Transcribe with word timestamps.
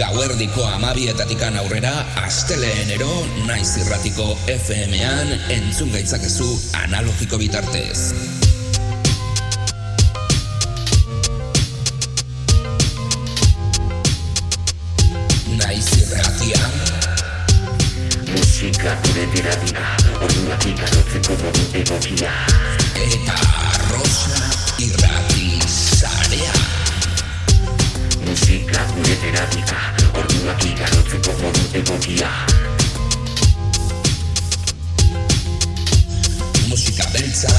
gauerdiko 0.00 0.64
amabietatikan 0.64 1.58
aurrera, 1.60 1.90
asteleenero 2.24 3.08
naiz 3.44 3.74
irratiko 3.82 4.32
FM-an 4.54 5.34
entzun 5.52 5.92
gaitzakezu 5.92 6.48
analogiko 6.80 7.36
bitartez. 7.42 8.14
Naiz 15.60 15.92
irratia. 16.00 16.64
Musika 18.32 18.96
gure 19.04 19.28
terapia, 19.36 19.86
orduak 20.16 20.68
ikarotzeko 20.72 21.40
modu 21.44 21.70
egokia. 21.84 22.34
Eta 23.04 23.40
Rosa 23.92 24.44
irrati 24.80 25.09
Musika 28.70 28.86
gure 28.94 29.16
terapia, 29.18 29.78
orduak 30.14 30.62
ikarotzeko 30.62 31.32
modu 31.42 31.62
egokia. 31.74 32.28
Musika 36.68 37.06
beltza, 37.10 37.50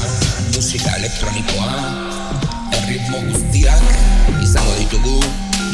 musika 0.54 0.96
elektronikoa, 0.96 1.68
erritmo 2.78 3.20
guztiak 3.28 3.84
izango 4.40 4.72
ditugu 4.78 5.18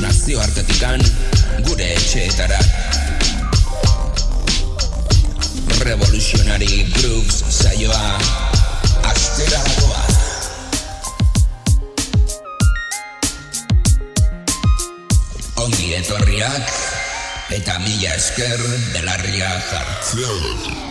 nazioartetikan 0.02 1.06
gure 1.68 1.92
etxeetara. 1.94 2.58
Revolutionary 5.86 6.82
Grooves 6.98 7.44
saioa 7.62 8.18
astera 9.06 9.62
Ongi 15.88 16.02
etorriak 16.04 16.72
eta 17.56 17.78
mila 17.80 18.12
esker 18.18 18.60
belarria 18.92 19.48
jartzen. 19.70 20.87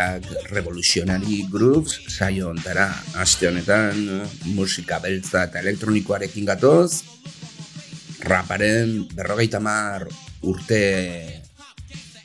Etorriak 0.00 0.50
Revolutionary 0.50 1.46
Grooves 1.50 2.00
saio 2.08 2.48
ontara. 2.48 2.88
Aste 3.14 3.48
honetan 3.48 4.24
musika 4.54 4.98
beltza 4.98 5.44
eta 5.48 5.60
elektronikoarekin 5.60 6.46
gatoz. 6.46 7.04
Raparen 8.20 9.08
berrogeita 9.14 9.60
mar 9.60 10.06
urte 10.42 11.42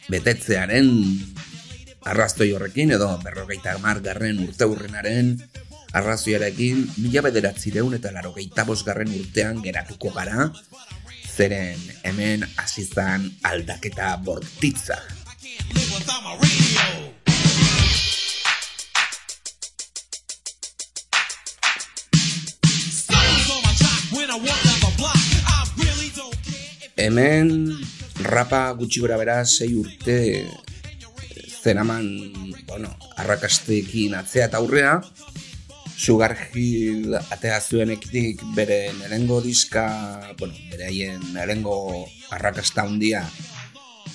betetzearen 0.09 0.87
arraztoi 2.05 2.51
horrekin 2.53 2.91
edo 2.95 3.09
berrogeita 3.23 3.77
mar 3.79 4.01
garren 4.01 4.39
urte 4.43 4.67
hurrenaren 4.67 5.39
arrazoiarekin 5.95 6.83
mila 6.99 7.23
bederatzireun 7.25 7.95
eta 7.95 8.11
larogeita 8.11 8.65
garren 8.85 9.11
urtean 9.15 9.63
geratuko 9.63 10.11
gara 10.11 10.51
zeren 11.35 11.79
hemen 12.03 12.45
hasizan 12.57 13.31
aldaketa 13.43 14.15
bortitza. 14.17 14.99
Hemen 27.05 27.69
rapa 28.25 28.71
gutxi 28.73 29.03
gora 29.03 29.17
bera 29.21 29.43
sei 29.45 29.75
urte 29.77 30.15
zeraman, 31.61 32.07
bueno, 32.65 32.89
arrakasteekin 33.21 34.15
atzea 34.17 34.47
eta 34.49 34.57
aurrea, 34.57 34.95
Sugar 35.93 36.33
Hill 36.49 37.13
atea 37.13 37.59
zuenekitik 37.61 38.41
bere 38.57 38.89
nerengo 38.97 39.37
diska, 39.45 39.85
bueno, 40.39 40.57
bere 40.71 40.87
haien 40.89 41.21
nerengo 41.35 41.75
arrakasta 42.33 42.87
handia, 42.87 43.21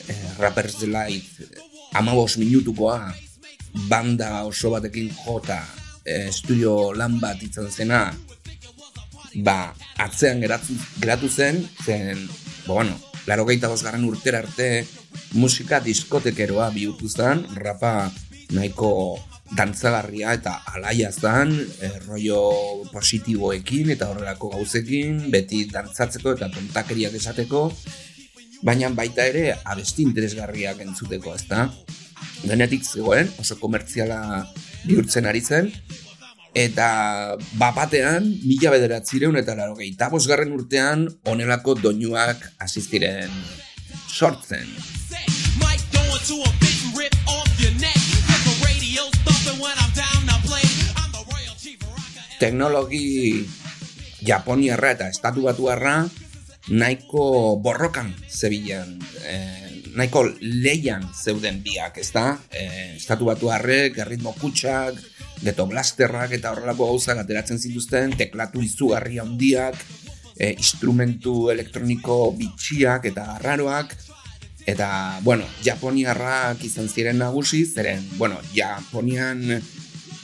eh, 0.09 0.35
Rappers 0.41 0.81
Delight, 0.83 1.47
amabos 1.95 2.39
minutukoa, 2.43 3.15
banda 3.87 4.43
oso 4.51 4.75
batekin 4.75 5.15
jota, 5.23 5.63
eh, 6.05 6.27
estudio 6.35 6.91
lan 6.91 7.21
bat 7.23 7.39
izan 7.47 7.71
zena, 7.71 8.03
ba, 9.47 9.71
atzean 9.95 10.43
geratu, 10.43 10.75
geratu 10.99 11.31
zen, 11.31 11.63
zen, 11.87 12.27
ba, 12.67 12.75
bueno, 12.75 12.99
laro 13.27 13.45
garren 13.47 14.05
urtera 14.05 14.39
arte 14.39 14.87
musika 15.33 15.81
diskotekeroa 15.81 16.71
bihurtu 16.71 17.09
zen, 17.09 17.47
rapa 17.55 18.11
nahiko 18.51 19.19
dantzagarria 19.57 20.35
eta 20.39 20.63
alaia 20.67 21.11
zen, 21.13 21.53
e, 21.81 21.91
rollo 22.07 22.85
positiboekin 22.93 23.91
eta 23.91 24.11
horrelako 24.11 24.51
gauzekin, 24.51 25.31
beti 25.31 25.65
dantzatzeko 25.71 26.37
eta 26.37 26.51
tontakeriak 26.51 27.15
esateko, 27.15 27.71
baina 28.63 28.91
baita 28.95 29.27
ere 29.27 29.57
abesti 29.65 30.03
interesgarriak 30.07 30.81
entzuteko, 30.85 31.35
ezta? 31.35 31.69
Denetik 32.45 32.85
zegoen, 32.85 33.31
oso 33.41 33.57
komertziala 33.61 34.21
bihurtzen 34.85 35.27
ari 35.27 35.41
zen, 35.41 35.73
eta 36.55 37.37
bapatean, 37.59 38.27
mila 38.43 38.73
bederatzireun 38.75 39.37
eta 39.39 39.55
laro 39.55 39.77
bosgarren 40.11 40.53
urtean, 40.53 41.07
onelako 41.25 41.75
doinuak 41.75 42.53
hasi 42.59 42.81
ziren 42.81 43.31
sortzen. 44.09 44.67
Teknologi 52.41 53.47
japoniarra 54.25 54.95
eta 54.97 55.09
estatu 55.13 55.45
batuarra 55.45 56.09
nahiko 56.71 57.57
borrokan 57.61 58.15
zebilen, 58.29 58.99
eh, 59.27 59.83
nahiko 59.95 60.25
leian 60.41 61.05
zeuden 61.13 61.63
biak, 61.63 61.99
ezta? 61.99 62.39
Eh, 62.51 62.97
estatu 62.97 63.27
batuarrek, 63.29 63.99
erritmo 63.99 64.33
kutsak, 64.41 64.97
geto 65.41 65.67
blasterrak 65.67 66.35
eta 66.37 66.53
horrelako 66.53 66.91
gauzak 66.93 67.23
ateratzen 67.23 67.59
zituzten, 67.59 68.15
teklatu 68.19 68.63
izugarri 68.63 69.19
handiak, 69.23 69.77
eh, 70.37 70.55
instrumentu 70.57 71.51
elektroniko 71.53 72.33
bitxiak 72.37 73.07
eta 73.13 73.37
arraroak, 73.37 73.97
eta, 74.67 75.21
bueno, 75.25 75.45
japoniarrak 75.65 76.63
izan 76.65 76.89
ziren 76.89 77.19
nagusi, 77.19 77.65
zeren, 77.65 78.05
bueno, 78.19 78.39
Japonian 78.55 79.43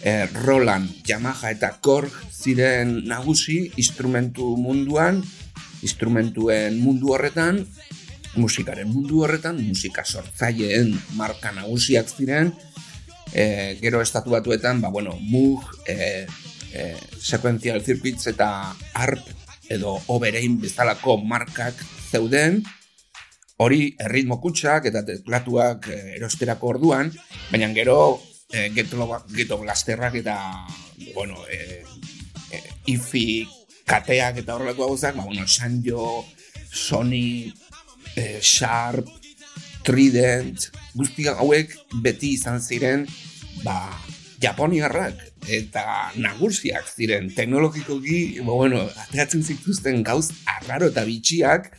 eh, 0.03 0.29
Roland, 0.45 0.91
Yamaha 1.09 1.51
eta 1.51 1.73
Korg 1.81 2.13
ziren 2.31 3.01
nagusi 3.09 3.73
instrumentu 3.77 4.55
munduan, 4.61 5.23
instrumentuen 5.83 6.79
mundu 6.79 7.15
horretan, 7.17 7.65
musikaren 8.37 8.89
mundu 8.93 9.25
horretan, 9.25 9.59
musika 9.65 10.05
sortzaileen 10.05 10.93
marka 11.17 11.53
nagusiak 11.57 12.09
ziren, 12.13 12.53
e, 13.33 13.79
gero 13.81 14.03
estatu 14.03 14.31
batuetan, 14.31 14.81
ba, 14.81 14.89
bueno, 14.89 15.17
Moog, 15.21 15.65
e, 15.87 16.27
e, 16.73 16.97
Sequential 17.19 17.83
Circuits 17.83 18.27
eta 18.33 18.75
ARP 18.95 19.23
edo 19.69 19.99
Oberein 20.13 20.61
bezalako 20.61 21.19
markak 21.19 21.79
zeuden, 22.11 22.63
hori 23.59 23.97
erritmo 23.99 24.39
kutsak 24.41 24.91
eta 24.91 25.03
teklatuak 25.07 25.89
erosterako 26.19 26.75
orduan, 26.77 27.11
baina 27.51 27.73
gero 27.75 28.21
e, 28.53 28.69
geto, 28.77 29.09
geto 29.33 29.59
blasterrak 29.59 30.21
eta 30.23 30.39
bueno, 31.15 31.41
e, 31.51 31.83
e, 32.53 32.63
ifi 32.93 33.47
kateak 33.87 34.43
eta 34.43 34.57
horrelako 34.57 34.91
gauzak, 34.91 35.17
ba, 35.17 35.25
bueno, 35.25 35.47
Sanjo, 35.49 36.25
Sony, 36.71 37.53
e, 38.17 38.41
Sharp, 38.43 39.09
Trident, 39.87 40.71
guzti 40.99 41.29
hauek 41.31 41.73
beti 42.03 42.35
izan 42.35 42.61
ziren, 42.61 43.07
ba, 43.63 43.79
Japoniarrak 44.43 45.23
eta 45.49 46.13
nagusiak 46.21 46.89
ziren 46.91 47.31
teknologikoki, 47.35 48.41
ba, 48.43 48.53
bueno, 48.53 48.83
ateratzen 49.07 49.45
zituzten 49.47 50.03
gauz 50.07 50.29
arraro 50.59 50.91
eta 50.91 51.07
bitxiak, 51.07 51.71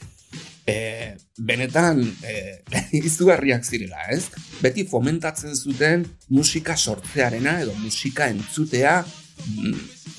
e, 0.68 1.15
benetan 1.38 2.01
e, 2.24 2.63
izugarriak 3.00 3.65
zirela, 3.65 4.04
ez? 4.12 4.27
Beti 4.62 4.88
fomentatzen 4.89 5.56
zuten 5.56 6.06
musika 6.33 6.77
sortzearena 6.77 7.59
edo 7.63 7.75
musika 7.81 8.27
entzutea 8.33 9.00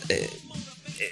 e, 0.08 0.18
e, 0.18 1.10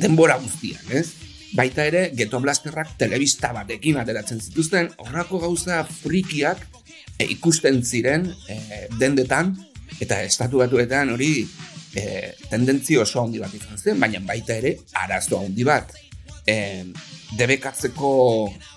denbora 0.00 0.38
guztian, 0.40 0.84
ez? 0.96 1.19
Baita 1.52 1.84
ere, 1.86 2.10
Geto 2.14 2.38
Blasterrak 2.40 2.94
telebista 2.98 3.50
batekin 3.54 3.98
ateratzen 3.98 4.38
zituzten, 4.40 4.90
horrako 5.02 5.40
gauza 5.42 5.82
frikiak 5.84 6.62
e, 7.18 7.26
ikusten 7.34 7.82
ziren 7.82 8.28
e, 8.46 8.86
dendetan, 9.00 9.56
eta 10.00 10.20
estatu 10.22 10.62
batuetan 10.62 11.10
hori 11.16 11.32
e, 11.94 12.04
tendentzio 12.50 13.02
oso 13.02 13.24
handi 13.24 13.42
bat 13.42 13.54
izan 13.56 13.78
zen, 13.78 13.98
baina 13.98 14.22
baita 14.26 14.54
ere, 14.62 14.76
arazo 15.02 15.42
handi 15.42 15.66
bat. 15.66 15.90
E, 16.46 16.56
debekatzeko 17.38 18.12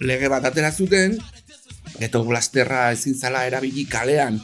lege 0.09 0.31
bat 0.33 0.49
atera 0.49 0.73
zuten, 0.73 1.19
Geto 1.99 2.23
Blasterra 2.25 2.87
ezin 2.95 3.13
zala 3.13 3.43
erabili 3.45 3.85
kalean 3.85 4.39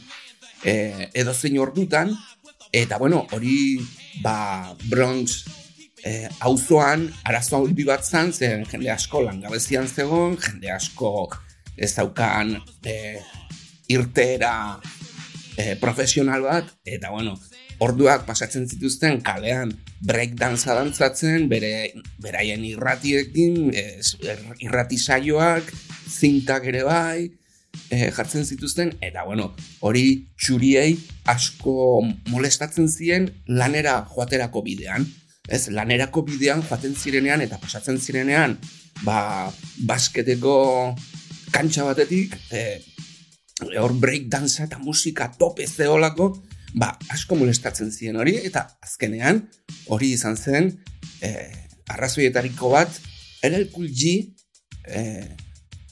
e, 0.62 1.10
edo 1.18 1.34
zein 1.34 1.58
ordutan, 1.58 2.14
eta 2.72 3.00
bueno, 3.02 3.26
hori 3.34 3.80
ba, 4.22 4.76
Bronx 4.86 5.42
e, 6.04 6.28
auzoan 6.46 7.08
arazo 7.24 7.64
handi 7.64 7.86
bat 7.88 8.06
zan, 8.06 8.34
zen 8.34 8.66
jende 8.70 8.92
asko 8.94 9.24
langabezian 9.26 9.88
zegoen, 9.88 10.38
jende 10.38 10.72
asko 10.72 11.30
ez 11.78 11.94
daukan 11.96 12.56
e, 12.84 13.20
irtera 13.90 14.80
e, 15.58 15.76
profesional 15.82 16.44
bat, 16.46 16.70
eta 16.86 17.12
bueno, 17.12 17.36
orduak 17.80 18.26
pasatzen 18.28 18.68
zituzten 18.68 19.22
kalean 19.24 19.72
breakdance 20.04 20.68
dantzatzen, 20.68 21.48
bere, 21.52 21.92
beraien 22.24 22.64
irratiekin, 22.68 23.72
ez, 23.76 24.16
irrati 24.64 25.00
saioak, 25.00 25.72
zintak 26.08 26.68
ere 26.72 26.84
bai, 26.88 27.30
e, 27.90 28.10
jartzen 28.16 28.46
zituzten, 28.46 28.94
eta 29.04 29.26
bueno, 29.28 29.52
hori 29.86 30.06
txuriei 30.40 30.98
asko 31.30 32.04
molestatzen 32.32 32.90
ziren 32.90 33.30
lanera 33.48 34.00
joaterako 34.12 34.64
bidean. 34.66 35.08
Ez, 35.50 35.68
lanerako 35.74 36.22
bidean 36.28 36.62
joaten 36.62 36.94
zirenean 36.96 37.42
eta 37.42 37.58
pasatzen 37.58 37.98
zirenean, 37.98 38.54
ba, 39.02 39.50
basketeko 39.90 40.54
kantxa 41.54 41.88
batetik, 41.88 42.36
e, 42.54 42.80
hor 43.82 43.96
break 43.98 44.30
dance 44.30 44.62
eta 44.64 44.78
musika 44.80 45.32
tope 45.40 45.66
zeolako, 45.68 46.32
ba, 46.78 46.92
asko 47.10 47.38
molestatzen 47.40 47.90
ziren 47.92 48.20
hori, 48.22 48.36
eta 48.46 48.68
azkenean 48.86 49.42
hori 49.90 50.14
izan 50.14 50.38
zen, 50.38 50.70
e, 51.22 51.32
arrazoietariko 51.90 52.70
bat, 52.76 53.00
LL 53.50 53.72
Cool 53.74 53.90
G, 53.90 54.20
e, 54.86 55.02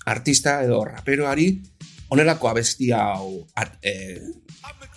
artista 0.08 0.62
edo 0.64 0.84
raperoari 0.86 1.50
onelako 2.14 2.52
abestia 2.52 3.02
hau 3.16 3.42
at, 3.58 3.74
e, 3.82 4.22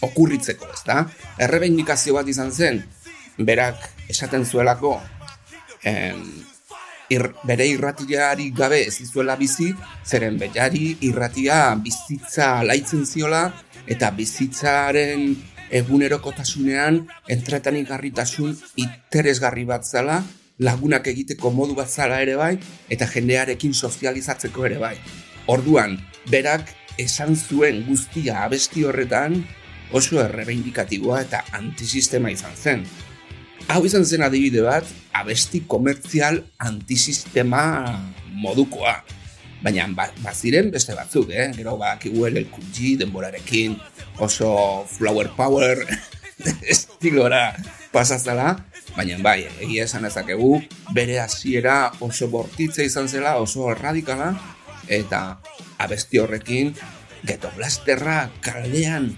okurritzeko, 0.04 0.68
ez 0.70 0.84
da? 0.86 1.00
Errebendikazio 1.40 2.14
bat 2.18 2.28
izan 2.28 2.52
zen, 2.52 2.84
berak 3.40 3.88
esaten 4.10 4.44
zuelako, 4.44 4.96
em, 5.82 6.22
ir, 7.10 7.26
bere 7.44 7.66
irratiari 7.66 8.50
gabe 8.54 8.82
ez 8.86 9.00
izuela 9.04 9.36
bizi, 9.36 9.70
zeren 10.06 10.38
berari 10.38 10.96
irratia 11.06 11.74
bizitza 11.82 12.62
laitzen 12.66 13.06
ziola, 13.06 13.48
eta 13.90 14.10
bizitzaren 14.14 15.30
egunerokotasunean 15.70 17.04
entretanik 17.30 17.88
garritasun 17.88 18.56
interesgarri 18.82 19.64
bat 19.66 19.86
zela, 19.86 20.20
lagunak 20.60 21.06
egiteko 21.08 21.50
modu 21.54 21.74
bat 21.78 21.88
zala 21.88 22.20
ere 22.22 22.36
bai, 22.36 22.54
eta 22.92 23.08
jendearekin 23.08 23.74
sozializatzeko 23.74 24.66
ere 24.68 24.80
bai. 24.82 24.96
Orduan, 25.50 25.96
berak 26.30 26.74
esan 27.00 27.36
zuen 27.36 27.84
guztia 27.86 28.44
abesti 28.44 28.84
horretan 28.84 29.40
oso 29.96 30.20
errebeindikatiboa 30.22 31.22
eta 31.24 31.44
antisistema 31.56 32.30
izan 32.30 32.54
zen. 32.56 32.84
Hau 33.70 33.84
izan 33.86 34.02
zen 34.02 34.24
adibide 34.26 34.64
bat, 34.66 34.86
abesti 35.14 35.60
komertzial 35.70 36.40
antisistema 36.58 37.62
modukoa. 38.42 38.96
Baina 39.62 39.84
ba, 39.94 40.08
baziren 40.24 40.72
beste 40.74 40.96
batzuk, 40.98 41.30
eh? 41.30 41.52
Gero 41.54 41.76
badakigu 41.78 42.26
kunji 42.50 42.96
denborarekin 42.98 43.76
oso 44.18 44.82
flower 44.90 45.30
power 45.36 45.86
estilora 46.74 47.54
pasazala. 47.92 48.56
Baina 48.96 49.22
bai, 49.22 49.46
egia 49.62 49.84
esan 49.84 50.04
ezakegu, 50.04 50.60
bere 50.92 51.20
hasiera 51.20 51.92
oso 52.00 52.26
bortitza 52.26 52.82
izan 52.82 53.06
zela, 53.06 53.36
oso 53.38 53.70
radikala, 53.70 54.34
eta 54.88 55.38
abesti 55.78 56.18
horrekin 56.18 56.74
geto 57.22 57.52
blasterra 57.54 58.32
kalean 58.42 59.14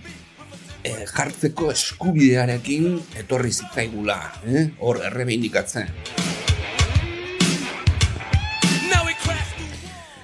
e, 0.85 0.93
jartzeko 1.07 1.71
eskubidearekin 1.73 2.99
etorri 3.23 3.53
zitzaigula, 3.53 4.19
eh? 4.47 4.67
hor 4.81 5.03
errebindikatzen. 5.07 5.91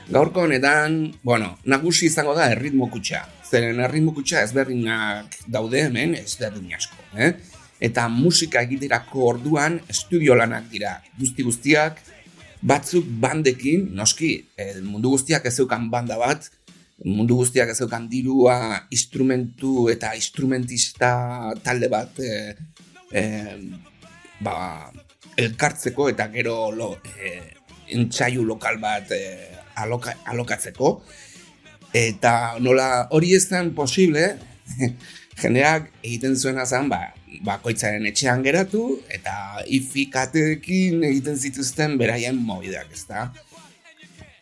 Gaurko 0.09 0.47
honetan, 0.47 0.95
bueno, 1.23 1.51
nagusi 1.69 2.07
izango 2.09 2.33
da 2.33 2.47
erritmo 2.49 2.87
kutsa. 2.89 3.27
Zeren 3.45 3.81
erritmo 3.85 4.15
kutsa 4.17 4.41
ezberdinak 4.41 5.35
daude 5.47 5.83
hemen, 5.85 6.15
ezberdin 6.17 6.73
asko. 6.79 6.97
Eh? 7.13 7.35
Eta 7.85 8.07
musika 8.09 8.63
egiterako 8.65 9.27
orduan 9.35 9.77
estudio 9.93 10.35
lanak 10.39 10.71
dira. 10.73 10.95
Guzti 11.21 11.45
guztiak, 11.45 12.01
batzuk 12.65 13.05
bandekin, 13.21 13.91
noski, 13.95 14.33
el 14.57 14.81
mundu 14.87 15.13
guztiak 15.13 15.45
ez 15.45 15.59
zeukan 15.61 15.91
banda 15.93 16.17
bat, 16.17 16.49
mundu 17.05 17.39
guztiak 17.39 17.71
ez 17.71 17.79
zeukan 17.79 18.09
dirua, 18.11 18.87
instrumentu 18.91 19.89
eta 19.93 20.15
instrumentista 20.19 21.13
talde 21.63 21.91
bat 21.93 22.19
e, 22.19 22.33
e, 23.13 23.23
ba, 24.43 24.91
elkartzeko 25.39 26.09
eta 26.11 26.29
gero 26.35 26.73
lo, 26.75 26.97
e, 27.23 27.37
entxaiu 27.95 28.45
lokal 28.45 28.81
bat 28.83 29.13
e, 29.15 29.23
aloka, 29.79 30.17
alokatzeko. 30.27 30.99
Eta 31.95 32.59
nola 32.61 33.07
hori 33.15 33.33
ez 33.37 33.47
zen 33.47 33.73
posible, 33.77 34.35
jendeak 35.41 35.93
egiten 36.03 36.35
zuena 36.37 36.67
zen, 36.67 36.91
ba, 36.91 37.15
bakoitzaren 37.47 38.07
etxean 38.11 38.43
geratu, 38.43 38.99
eta 39.15 39.63
ifikatekin 39.79 41.05
egiten 41.07 41.39
zituzten 41.39 41.97
beraien 42.01 42.37
mobideak, 42.43 42.91
ez 42.93 43.07
da? 43.09 43.29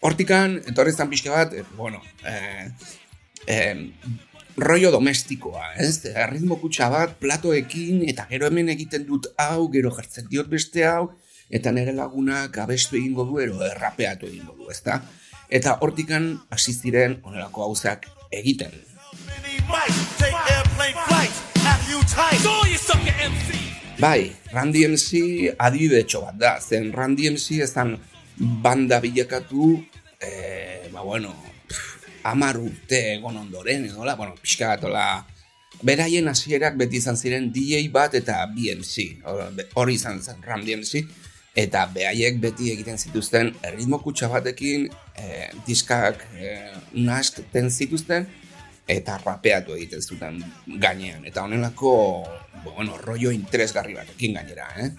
Hortikan, 0.06 0.61
etorri 0.70 0.93
zan 0.94 1.08
pixka 1.11 1.32
bat, 1.35 1.55
e, 1.56 1.64
bueno, 1.75 1.99
e, 2.23 2.70
e, 3.50 3.56
rollo 4.56 4.93
domestikoa, 4.94 5.73
ez? 5.82 5.99
Ritmo 6.31 6.61
kutsa 6.61 6.87
bat, 6.93 7.17
platoekin, 7.19 8.05
eta 8.12 8.29
gero 8.31 8.47
hemen 8.47 8.70
egiten 8.70 9.03
dut 9.08 9.26
hau, 9.43 9.67
gero 9.73 9.91
jartzen 9.97 10.28
diot 10.30 10.47
beste 10.52 10.87
hau, 10.87 11.09
eta 11.50 11.73
nire 11.75 11.95
lagunak 11.97 12.54
abestu 12.62 13.00
egingo 13.00 13.26
du, 13.26 13.40
ero 13.42 13.59
errapeatu 13.66 14.30
egingo 14.30 14.54
du, 14.54 14.71
ez 14.71 14.78
da? 14.87 15.00
Eta 15.50 15.75
hortikan 15.83 16.37
hasi 16.54 16.75
ziren 16.75 17.19
onelako 17.26 17.66
gauzak 17.66 18.07
egiten. 18.30 18.78
Bai, 23.99 24.21
Randy 24.54 24.87
MC 24.87 25.11
adibide 25.59 26.07
bat 26.14 26.38
da, 26.38 26.59
zen 26.61 26.92
Randy 26.95 27.30
MC 27.35 27.62
ezan 27.66 27.97
banda 28.37 29.00
bilakatu, 29.00 29.80
e, 30.20 30.88
ba 30.92 31.02
bueno, 31.02 31.35
amar 32.25 32.58
urte 32.58 33.14
egon 33.14 33.37
ondoren, 33.37 33.85
edo 33.85 34.04
bueno, 34.16 34.35
pixka 34.40 34.76
bat, 34.76 35.26
beraien 35.82 36.28
hasierak 36.28 36.76
beti 36.76 36.96
izan 36.96 37.16
ziren 37.16 37.52
DJ 37.52 37.88
bat 37.92 38.14
eta 38.14 38.44
BMC, 38.46 39.23
hori 39.75 39.94
izan 39.94 40.23
zen 40.23 40.42
Randy 40.42 40.76
MC, 40.76 41.04
eta 41.56 41.87
behaiek 41.92 42.40
beti 42.40 42.70
egiten 42.73 42.99
zituzten 42.99 43.54
erritmo 43.64 43.99
kutsa 44.04 44.28
batekin 44.28 44.88
e, 45.16 45.49
diskak 45.66 46.26
e, 46.37 46.73
zituzten 47.70 48.26
eta 48.87 49.16
rapeatu 49.25 49.75
egiten 49.75 50.02
zuten 50.02 50.42
gainean. 50.78 51.25
Eta 51.25 51.42
honelako 51.42 52.26
bueno, 52.64 52.96
rollo 52.99 53.32
interesgarri 53.32 53.94
batekin 53.94 54.35
gainera 54.35 54.68
eh? 54.76 54.90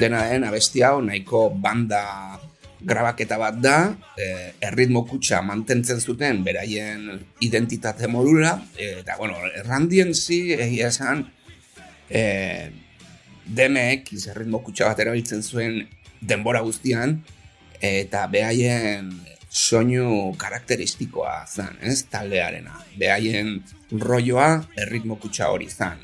Dena 0.00 0.24
den 0.30 0.44
abesti 0.44 0.82
hau 0.86 1.00
nahiko 1.02 1.48
banda 1.50 2.38
grabaketa 2.80 3.38
bat 3.38 3.56
da 3.58 3.76
e, 4.14 4.54
erritmo 4.62 5.04
kutsa 5.06 5.40
mantentzen 5.42 6.00
zuten 6.00 6.44
beraien 6.46 7.18
identitate 7.42 8.06
modura 8.06 8.54
eta 8.78 9.16
bueno, 9.18 9.34
errandien 9.58 10.14
zi 10.14 10.54
egia 10.54 10.92
esan 10.92 11.24
e, 12.08 12.22
DMX 13.48 14.28
erritmo 14.34 14.62
kutsa 14.62 14.92
bat 14.92 15.02
erabiltzen 15.02 15.42
zuen 15.42 15.82
denbora 16.20 16.62
guztian 16.62 17.18
eta 17.82 18.26
behaien 18.30 19.10
soinu 19.48 20.34
karakteristikoa 20.38 21.46
zan, 21.46 21.78
ez, 21.80 22.02
taldearena. 22.12 22.82
Behaien 22.98 23.62
rolloa 23.92 24.50
erritmo 24.76 25.16
kutsa 25.16 25.48
hori 25.48 25.68
zan. 25.68 25.98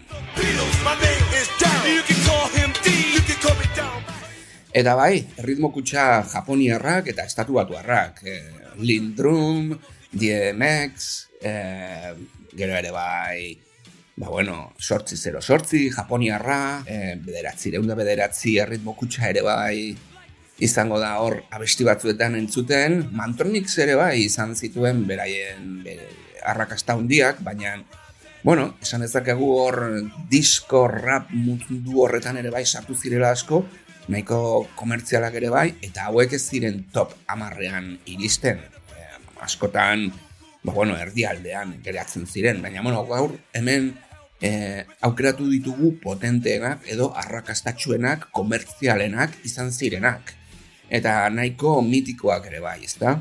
Eta 4.74 4.96
bai, 4.98 5.20
erritmo 5.38 5.68
kutsa 5.70 6.24
japoniarrak 6.26 7.12
eta 7.12 7.22
estatu 7.28 7.54
batuarrak. 7.54 8.24
E, 8.26 8.38
Lindrum, 8.82 9.68
DMX, 10.10 11.04
e, 11.38 11.52
gero 12.58 12.74
ere 12.74 12.90
bai, 12.90 13.54
ba 14.18 14.32
bueno, 14.32 14.72
sortzi 14.78 15.16
zero 15.16 15.40
sortzi, 15.40 15.84
japoniarra, 15.94 16.82
e, 16.90 17.14
bederatzi, 17.22 17.70
reunda 17.70 17.94
bederatzi 17.94 18.56
erritmo 18.64 18.96
kutsa 18.98 19.30
ere 19.30 19.46
bai 19.46 19.94
izango 20.58 20.98
da 20.98 21.12
hor 21.22 21.38
abesti 21.54 21.86
batzuetan 21.86 22.34
entzuten, 22.34 22.98
Mantronix 23.14 23.78
ere 23.78 23.94
bai 23.94 24.24
izan 24.24 24.56
zituen 24.58 25.06
beraien 25.06 25.84
bere, 25.86 26.10
arrakasta 26.50 26.98
hundiak, 26.98 27.38
baina 27.46 27.78
Bueno, 28.44 28.74
esan 28.84 29.00
dezakegu 29.00 29.46
hor 29.56 29.78
disco 30.28 30.82
rap 30.84 31.30
mundu 31.32 32.02
horretan 32.04 32.36
ere 32.36 32.50
bai 32.52 32.66
sartu 32.66 32.92
zirela 32.92 33.30
asko, 33.32 33.62
nahiko 34.08 34.66
komertzialak 34.76 35.36
ere 35.40 35.50
bai, 35.52 35.68
eta 35.84 36.08
hauek 36.10 36.34
ez 36.36 36.42
ziren 36.44 36.82
top 36.92 37.14
amarrean 37.30 37.94
iristen. 38.10 38.60
E, 38.94 39.06
askotan, 39.44 40.08
ba, 40.62 40.72
bueno, 40.72 40.96
erdialdean 41.00 41.78
geratzen 41.84 42.26
ziren, 42.26 42.62
baina, 42.62 42.82
bueno, 42.84 43.04
gaur 43.08 43.36
hemen 43.56 43.92
e, 44.40 44.84
aukeratu 45.08 45.48
ditugu 45.50 45.94
potenteenak 46.02 46.88
edo 46.92 47.10
arrakastatxuenak, 47.24 48.28
komertzialenak 48.36 49.38
izan 49.48 49.72
zirenak. 49.72 50.34
Eta 50.92 51.22
nahiko 51.32 51.78
mitikoak 51.82 52.50
ere 52.50 52.60
bai, 52.64 52.80
ezta? 52.84 53.16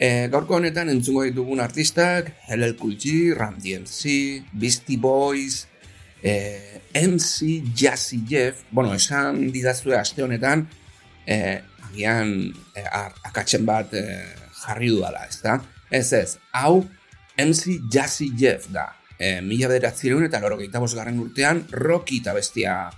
E, 0.00 0.28
gaurko 0.32 0.56
honetan 0.56 0.88
entzungo 0.92 1.26
ditugun 1.28 1.60
artistak, 1.60 2.32
LL 2.48 2.76
Cool 2.80 2.96
G, 3.00 3.32
Ram 3.36 3.58
DMC, 3.60 4.14
Beastie 4.52 5.00
Boys, 5.00 5.66
e, 6.22 6.80
MC 6.94 7.62
Jazzy 7.74 8.24
Jeff, 8.28 8.64
bueno, 8.70 8.94
esan 8.94 9.50
didazue 9.52 9.96
aste 9.96 10.22
honetan, 10.22 10.66
e, 11.26 11.60
agian 11.90 12.32
e, 12.74 12.84
akatzen 13.24 13.66
bat 13.66 13.94
e, 13.94 14.04
jarri 14.62 14.90
dudala, 14.92 15.26
ez 15.28 15.40
da? 15.42 15.58
Ez 15.90 16.12
ez, 16.12 16.38
hau 16.52 16.84
MC 17.38 17.80
Jazzy 17.92 18.32
Jeff 18.38 18.70
da. 18.74 18.90
E, 19.20 19.40
mila 19.44 19.68
bederatzireun 19.68 20.24
eta 20.24 20.40
loro 20.40 20.56
garren 20.56 21.20
urtean, 21.20 21.66
Rocky 21.70 22.20
eta 22.20 22.32
bestia 22.32 22.90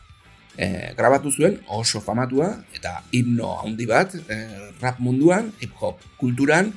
e, 0.56 0.94
grabatu 0.96 1.30
zuen, 1.30 1.58
oso 1.68 2.00
famatua, 2.00 2.62
eta 2.74 3.02
himno 3.12 3.58
handi 3.62 3.86
bat, 3.86 4.14
e, 4.14 4.38
rap 4.80 5.00
munduan, 5.00 5.52
hip-hop 5.60 6.00
kulturan, 6.18 6.72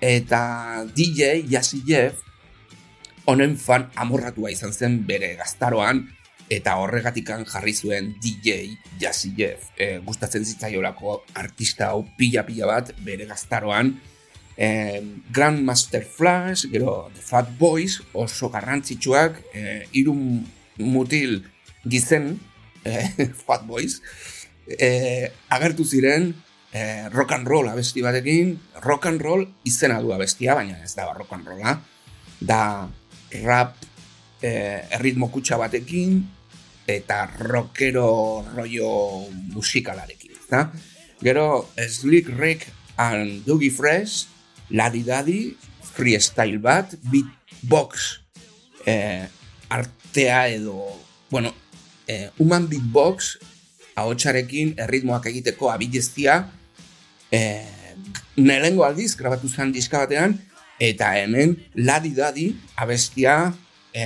eta 0.00 0.84
DJ 0.94 1.46
Jazzy 1.48 1.82
Jeff 1.86 2.31
honen 3.26 3.56
fan 3.56 3.88
amorratua 3.96 4.50
izan 4.52 4.72
zen 4.72 5.00
bere 5.06 5.34
gaztaroan 5.38 6.04
eta 6.52 6.74
horregatikan 6.82 7.46
jarri 7.48 7.72
zuen 7.72 8.12
DJ 8.20 8.76
Jeff 9.00 9.70
e, 9.76 9.98
gustatzen 10.04 10.44
zitzaiolako 10.44 11.22
artista 11.34 11.92
hau 11.92 12.02
pila-pila 12.18 12.66
bat 12.66 12.92
bere 13.04 13.24
gaztaroan. 13.26 13.94
E, 14.56 14.68
Grandmaster 15.32 16.04
Flash 16.04 16.68
gero 16.72 17.10
The 17.14 17.22
Fat 17.24 17.48
Boys 17.58 18.02
oso 18.12 18.50
garrantzitsuak 18.52 19.40
e, 19.54 19.86
irun 19.96 20.42
mutil 20.78 21.40
gizen 21.88 22.34
e, 22.84 23.08
Fat 23.46 23.64
Boys 23.64 24.02
e, 24.66 25.30
agertu 25.48 25.86
ziren 25.88 26.34
eh, 26.72 27.08
rock 27.10 27.32
and 27.32 27.46
roll 27.46 27.68
abesti 27.68 28.02
batekin, 28.02 28.58
rock 28.82 29.06
and 29.06 29.20
roll 29.20 29.46
izena 29.64 30.00
du 30.00 30.12
abestia, 30.12 30.56
baina 30.56 30.80
ez 30.82 30.94
da 30.96 31.12
rock 31.12 31.32
and 31.36 31.46
rolla, 31.46 31.76
da 32.40 32.88
rap 33.42 33.76
eh, 34.42 34.84
erritmo 34.98 35.30
kutsa 35.32 35.56
batekin, 35.60 36.20
eta 36.86 37.26
rockero 37.38 38.44
rollo 38.54 39.28
musikalarekin. 39.54 40.36
Da? 40.50 40.68
Gero, 41.22 41.70
Slick 41.88 42.28
Rick 42.28 42.66
and 42.98 43.44
Dougie 43.46 43.70
Fresh, 43.70 44.26
Ladi 44.70 45.02
Daddy, 45.02 45.56
freestyle 45.80 46.58
bat, 46.58 46.92
beatbox 47.08 48.20
eh, 48.86 49.28
artea 49.68 50.48
edo, 50.48 50.84
bueno, 51.30 51.54
eh, 52.06 52.30
human 52.38 52.68
beatbox 52.68 53.38
ahotsarekin 53.94 54.74
erritmoak 54.80 55.26
egiteko 55.28 55.70
abileztia, 55.70 56.46
e, 57.32 57.40
nelengo 58.36 58.84
aldiz 58.84 59.14
grabatu 59.16 59.48
zen 59.48 59.72
diska 59.72 60.04
batean 60.04 60.36
eta 60.82 61.12
hemen 61.20 61.54
ladi 61.78 62.10
dadi 62.16 62.46
abestia 62.74 63.52
e, 63.94 64.04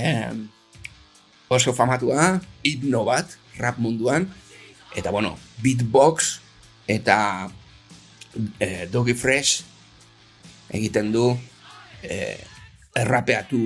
oso 1.48 1.72
famatua 1.72 2.36
hipno 2.66 3.04
bat 3.08 3.38
rap 3.56 3.78
munduan 3.80 4.28
eta 4.96 5.12
bueno 5.14 5.36
beatbox 5.62 6.40
eta 6.86 7.48
e, 8.60 8.84
Doggy 8.92 9.14
Fresh 9.16 9.64
egiten 10.68 11.12
du 11.14 11.30
e, 12.02 12.36
errapeatu 12.96 13.58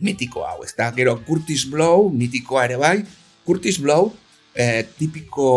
mitiko 0.00 0.44
hau, 0.46 0.62
ez 0.64 0.72
da? 0.76 0.88
Gero 0.96 1.18
Curtis 1.26 1.66
Blow, 1.68 2.08
mitikoa 2.12 2.64
ere 2.68 2.78
bai, 2.80 2.96
Curtis 3.44 3.78
Blow, 3.82 4.08
e, 4.54 4.82
tipiko 4.96 5.50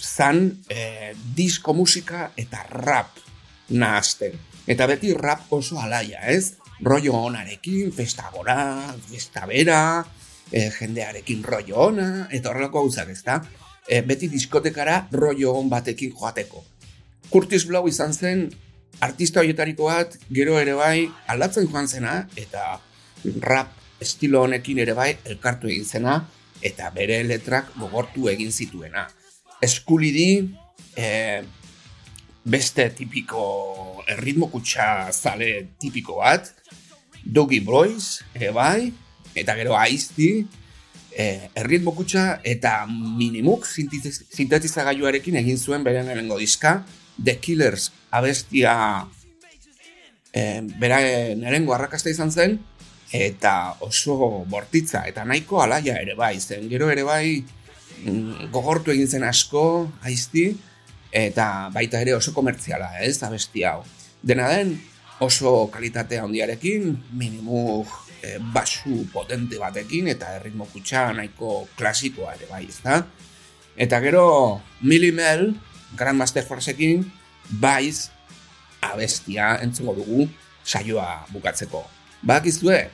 zan 0.00 0.50
e, 0.68 1.12
disko 1.36 1.74
musika 1.76 2.30
eta 2.38 2.66
rap 2.68 3.16
nahazten. 3.70 4.36
Eta 4.66 4.86
beti 4.86 5.12
rap 5.14 5.52
oso 5.52 5.80
alaia, 5.80 6.20
ez? 6.28 6.56
Rollo 6.80 7.14
onarekin, 7.28 7.92
festa 7.92 8.30
gora, 8.32 8.56
festa 9.08 9.46
bera, 9.46 10.04
e, 10.50 10.70
jendearekin 10.70 11.42
rollo 11.44 11.86
ona, 11.90 12.28
eta 12.32 12.50
horrelako 12.50 12.84
gauzak, 12.84 13.10
ez 13.12 13.22
da? 13.26 13.40
E, 13.88 14.00
beti 14.06 14.28
diskotekara 14.32 15.06
rollo 15.12 15.54
on 15.58 15.68
batekin 15.70 16.12
joateko. 16.16 16.64
Curtis 17.30 17.66
Blow 17.68 17.88
izan 17.88 18.14
zen 18.14 18.48
artista 19.00 19.40
horietariko 19.40 19.88
bat, 19.90 20.16
gero 20.30 20.58
ere 20.60 20.74
bai, 20.74 21.08
aldatzen 21.28 21.68
joan 21.68 21.88
zena, 21.88 22.26
eta 22.36 22.80
rap 23.40 23.76
estilo 24.00 24.42
honekin 24.42 24.80
ere 24.82 24.96
bai, 24.96 25.14
elkartu 25.24 25.68
egin 25.68 25.84
zena, 25.84 26.20
eta 26.62 26.90
bere 26.92 27.22
letrak 27.24 27.72
gogortu 27.78 28.28
egin 28.28 28.52
zituena 28.52 29.08
eskulidi 29.60 30.50
e, 30.96 31.42
beste 32.44 32.88
tipiko 32.96 34.02
erritmo 34.08 34.48
kutsa 34.52 35.10
zale 35.12 35.76
tipiko 35.80 36.20
bat 36.20 36.52
Dougie 37.24 37.60
Boys 37.60 38.22
ere 38.34 38.50
bai 38.56 38.92
eta 39.36 39.54
gero 39.58 39.76
aizti 39.76 40.30
e, 41.12 41.50
erritmo 41.54 41.92
kutsa 41.96 42.40
eta 42.44 42.86
minimuk 42.88 43.66
sintetizagailuarekin 43.68 45.36
egin 45.42 45.58
zuen 45.58 45.84
beren 45.84 46.08
erengo 46.08 46.38
diska 46.40 46.80
The 47.22 47.36
Killers 47.38 47.90
abestia 48.10 48.74
e, 50.32 50.62
bera 50.80 51.00
nerengo 51.36 51.76
arrakasta 51.76 52.10
izan 52.10 52.32
zen 52.32 52.58
eta 53.12 53.76
oso 53.84 54.44
bortitza 54.48 55.04
eta 55.10 55.24
nahiko 55.26 55.60
alaia 55.60 55.96
ere 55.98 56.14
bai 56.14 56.38
zen. 56.38 56.68
Gero 56.70 56.86
ere 56.94 57.02
bai 57.02 57.42
Mm, 58.00 58.48
gogortu 58.52 58.94
egin 58.94 59.08
zen 59.08 59.24
asko, 59.28 59.62
aizti, 60.08 60.54
eta 61.12 61.70
baita 61.74 62.00
ere 62.00 62.14
oso 62.14 62.32
komertziala, 62.34 62.92
ez, 63.04 63.18
abesti 63.22 63.64
hau. 63.66 63.82
Dena 64.22 64.48
den, 64.52 64.76
oso 65.20 65.68
kalitate 65.72 66.20
handiarekin, 66.20 66.92
minimu 67.18 67.84
e, 68.22 68.38
basu 68.54 69.04
potente 69.12 69.58
batekin, 69.60 70.08
eta 70.12 70.36
erritmo 70.38 70.68
kutsa 70.70 71.10
nahiko 71.16 71.66
klasikoa 71.76 72.36
ere 72.38 72.48
bai, 72.50 72.64
ez 72.68 72.78
da? 72.84 73.02
Eta 73.80 74.00
gero, 74.04 74.60
Milimel, 74.82 75.50
Grandmaster 75.96 76.44
Forceekin, 76.46 77.04
baiz 77.60 78.10
abestia 78.80 79.56
entzungo 79.64 79.94
dugu 79.98 80.28
saioa 80.64 81.26
bukatzeko. 81.32 81.82
Bakizue, 82.22 82.90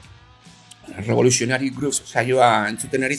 Revolutionary 0.95 1.71
Grooves 1.75 2.03
saioa 2.07 2.69
entzuten 2.71 3.05
ari 3.05 3.19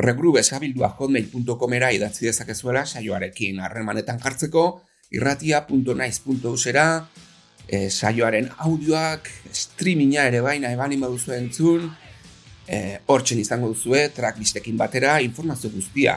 regrube 0.00 0.40
esabildua 0.40 0.96
hotmail.comera 0.98 1.92
idatzi 1.92 2.26
dezakezuela 2.26 2.86
saioarekin 2.86 3.60
harremanetan 3.60 4.18
jartzeko 4.22 4.82
irratia.naiz.usera 5.10 7.08
e, 7.68 7.90
saioaren 7.90 8.48
audioak 8.66 9.28
streaminga 9.52 10.24
ere 10.30 10.40
baina 10.44 10.72
eban 10.72 10.92
ima 10.96 11.06
duzu 11.12 11.32
entzun 11.36 11.90
e, 12.66 12.98
hortzen 13.06 13.38
izango 13.42 13.68
duzue 13.74 14.08
track 14.16 14.38
listekin 14.38 14.76
batera 14.80 15.20
informazio 15.20 15.70
guztia 15.74 16.14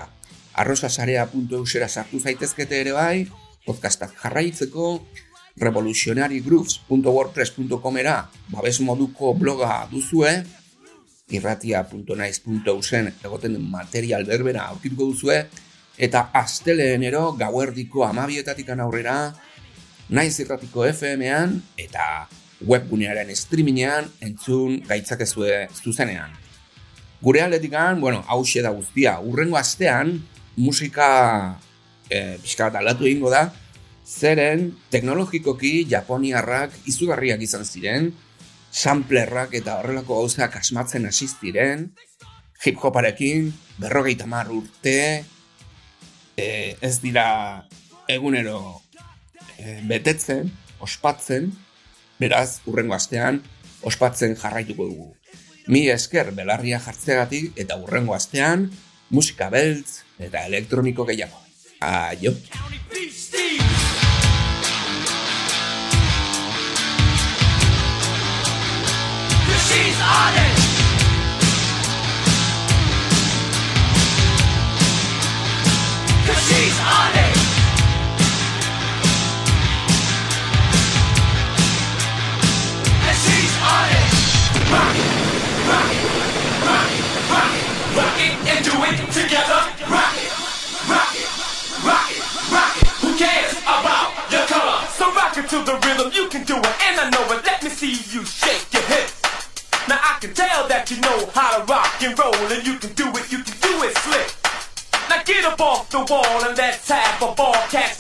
arrosasarea.eusera 0.64 1.88
sartu 1.90 2.20
zaitezkete 2.20 2.82
ere 2.82 2.92
bai 2.94 3.28
podcastak 3.66 4.12
jarraitzeko 4.22 5.06
revolutionarygrooves.wordpress.comera 5.62 8.30
babes 8.52 8.80
moduko 8.82 9.34
bloga 9.38 9.88
duzue 9.92 10.44
irratia.naiz.usen 11.34 13.12
egoten 13.24 13.58
den 13.58 13.66
material 13.72 14.26
berbera 14.28 14.68
aurkituko 14.72 15.10
duzue, 15.12 15.40
eta 15.98 16.30
asteleenero 16.34 17.32
gauerdiko 17.38 18.06
amabietatik 18.06 18.70
aurrera, 18.74 19.34
naiz 20.10 20.40
irratiko 20.40 20.86
FM-ean, 20.86 21.60
eta 21.78 22.28
webgunearen 22.68 23.34
streamingean 23.36 24.08
entzun 24.22 24.80
gaitzakezue 24.88 25.68
zuzenean. 25.74 26.32
Gure 27.24 27.42
aldetikan, 27.42 28.02
bueno, 28.02 28.24
hause 28.28 28.62
da 28.62 28.72
guztia, 28.76 29.20
urrengo 29.22 29.58
astean, 29.58 30.18
musika 30.58 31.60
e, 32.10 32.38
pixka 32.42 32.68
bat 32.68 32.82
aldatu 32.82 33.08
egingo 33.08 33.32
da, 33.32 33.48
zeren 34.04 34.74
teknologikoki 34.92 35.86
japoniarrak 35.90 36.76
izugarriak 36.92 37.42
izan 37.42 37.64
ziren, 37.64 38.12
samplerrak 38.74 39.54
eta 39.54 39.78
horrelako 39.80 40.18
gauzak 40.24 40.58
asmatzen 40.58 41.06
asistiren, 41.06 41.92
hip 42.64 42.80
hoparekin, 42.82 43.52
berrogeita 43.78 44.26
mar 44.30 44.50
urte, 44.52 45.24
e, 46.38 46.48
ez 46.82 46.96
dira 47.04 47.28
egunero 48.10 48.82
e, 49.58 49.80
betetzen, 49.90 50.50
ospatzen, 50.84 51.52
beraz, 52.20 52.64
urrengo 52.66 52.98
astean, 52.98 53.44
ospatzen 53.84 54.36
jarraituko 54.40 54.90
dugu. 54.90 55.12
Mi 55.68 55.86
esker 55.92 56.34
belarria 56.36 56.82
jartzeagatik 56.84 57.60
eta 57.60 57.78
urrengo 57.80 58.18
astean, 58.18 58.68
musika 59.14 59.52
beltz 59.54 60.02
eta 60.20 60.48
elektroniko 60.50 61.06
gehiago. 61.08 61.40
Aio! 61.84 62.34
Aio! 62.34 63.23
she's 69.74 70.00
honest. 70.00 70.63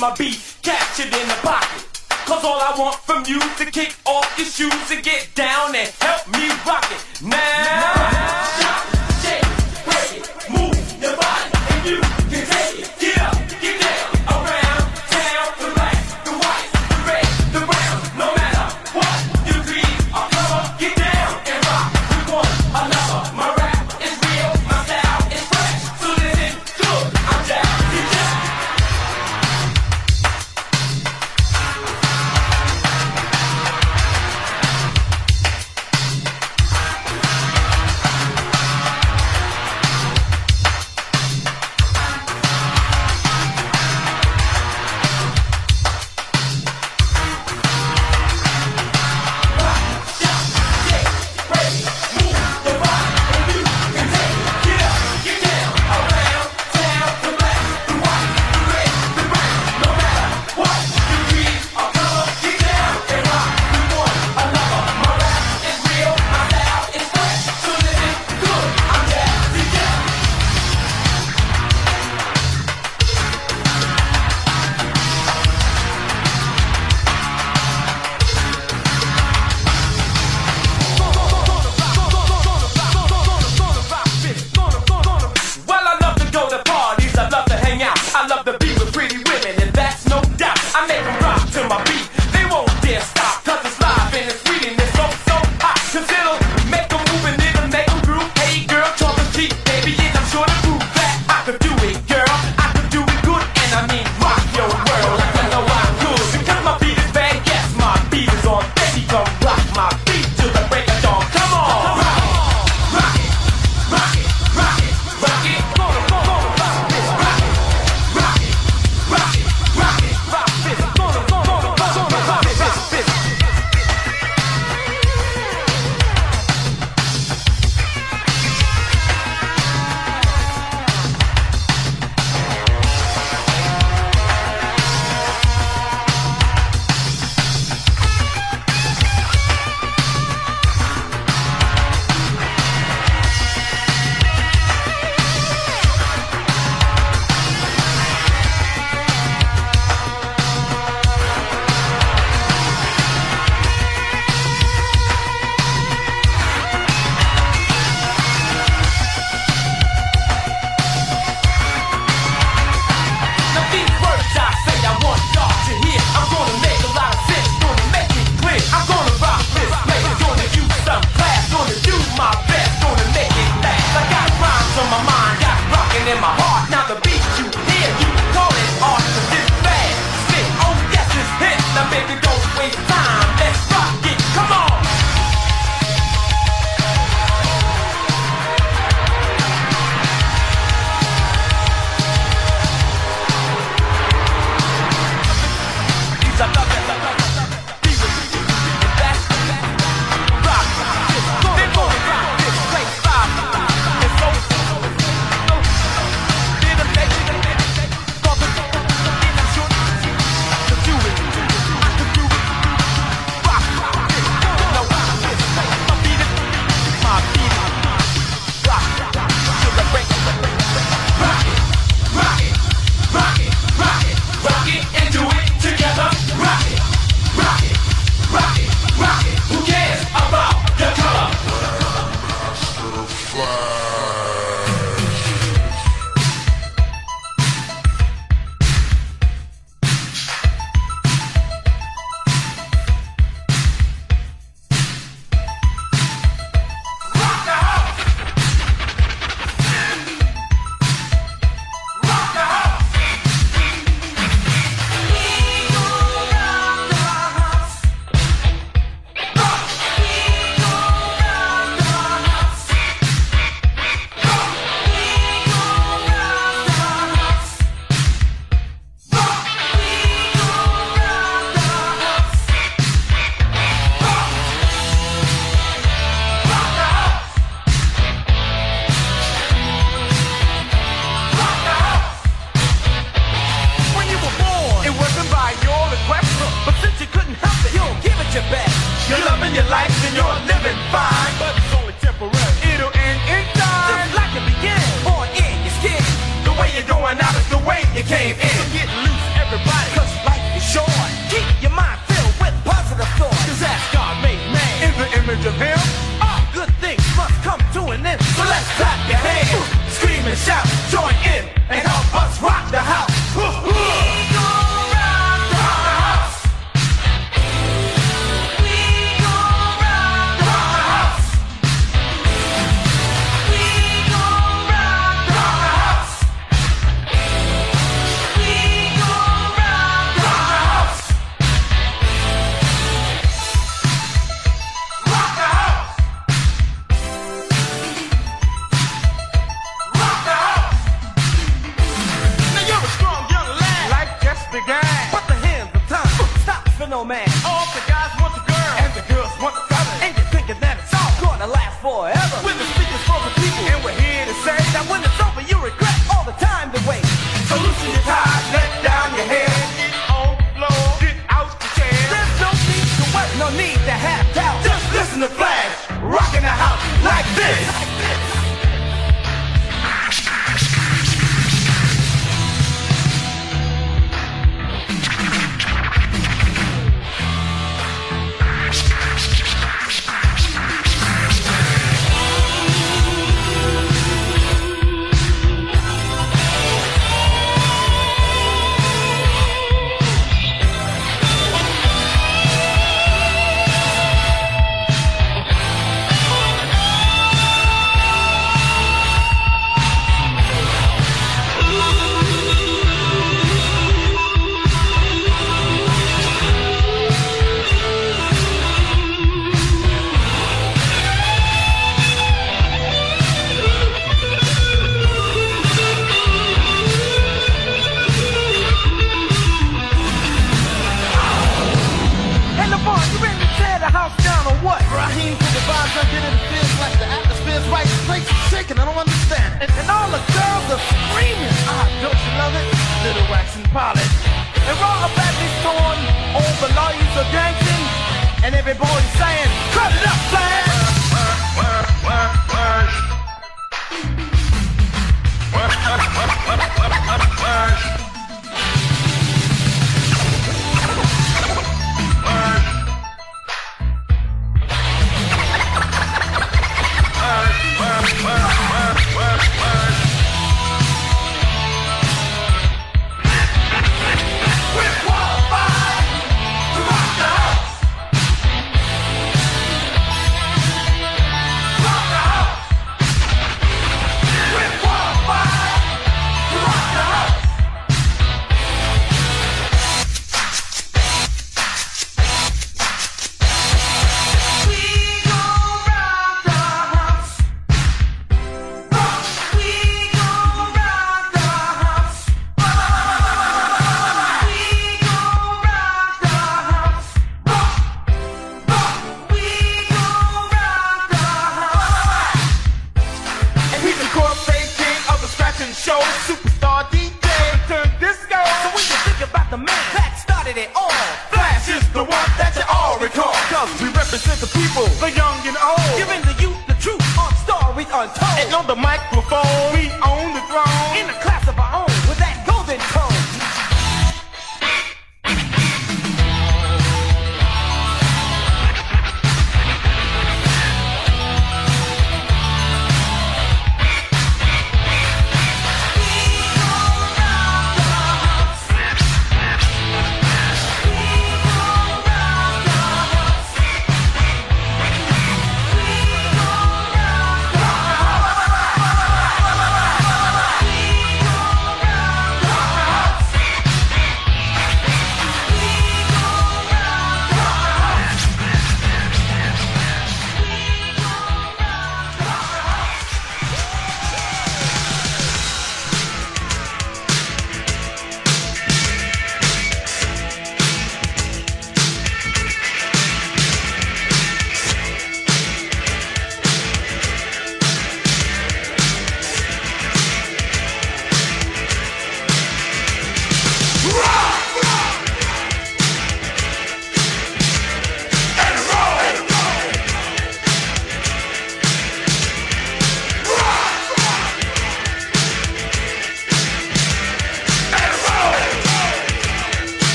my 0.00 0.14
beat 0.16 0.40
captured 0.62 1.12
in 1.12 1.28
the 1.28 1.38
pocket. 1.42 1.84
Cause 2.24 2.42
all 2.42 2.58
I 2.58 2.74
want 2.78 2.96
from 3.04 3.22
you 3.28 3.38
to 3.38 3.70
kick 3.70 3.94
off 4.06 4.24
your 4.38 4.46
shoes 4.46 4.79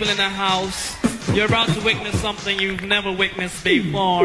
people 0.00 0.12
in 0.12 0.16
the 0.16 0.22
house. 0.30 0.96
You're 1.34 1.46
about 1.46 1.68
to 1.68 1.80
witness 1.82 2.18
something 2.20 2.58
you've 2.58 2.82
never 2.82 3.12
witnessed 3.12 3.62
before. 3.62 4.24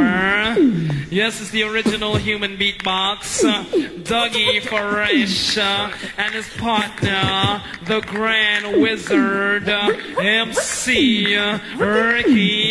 Yes, 1.12 1.42
it's 1.42 1.50
the 1.50 1.64
original 1.64 2.16
human 2.16 2.56
beatbox. 2.58 3.44
Uh, 3.44 3.66
Dougie 4.00 4.62
Fresh 4.62 5.58
uh, 5.58 5.92
and 6.18 6.34
his 6.34 6.48
partner, 6.56 7.62
the 7.86 8.00
Grand 8.02 8.82
Wizard, 8.82 9.68
uh, 9.68 9.92
MC 10.18 11.36
uh, 11.36 11.60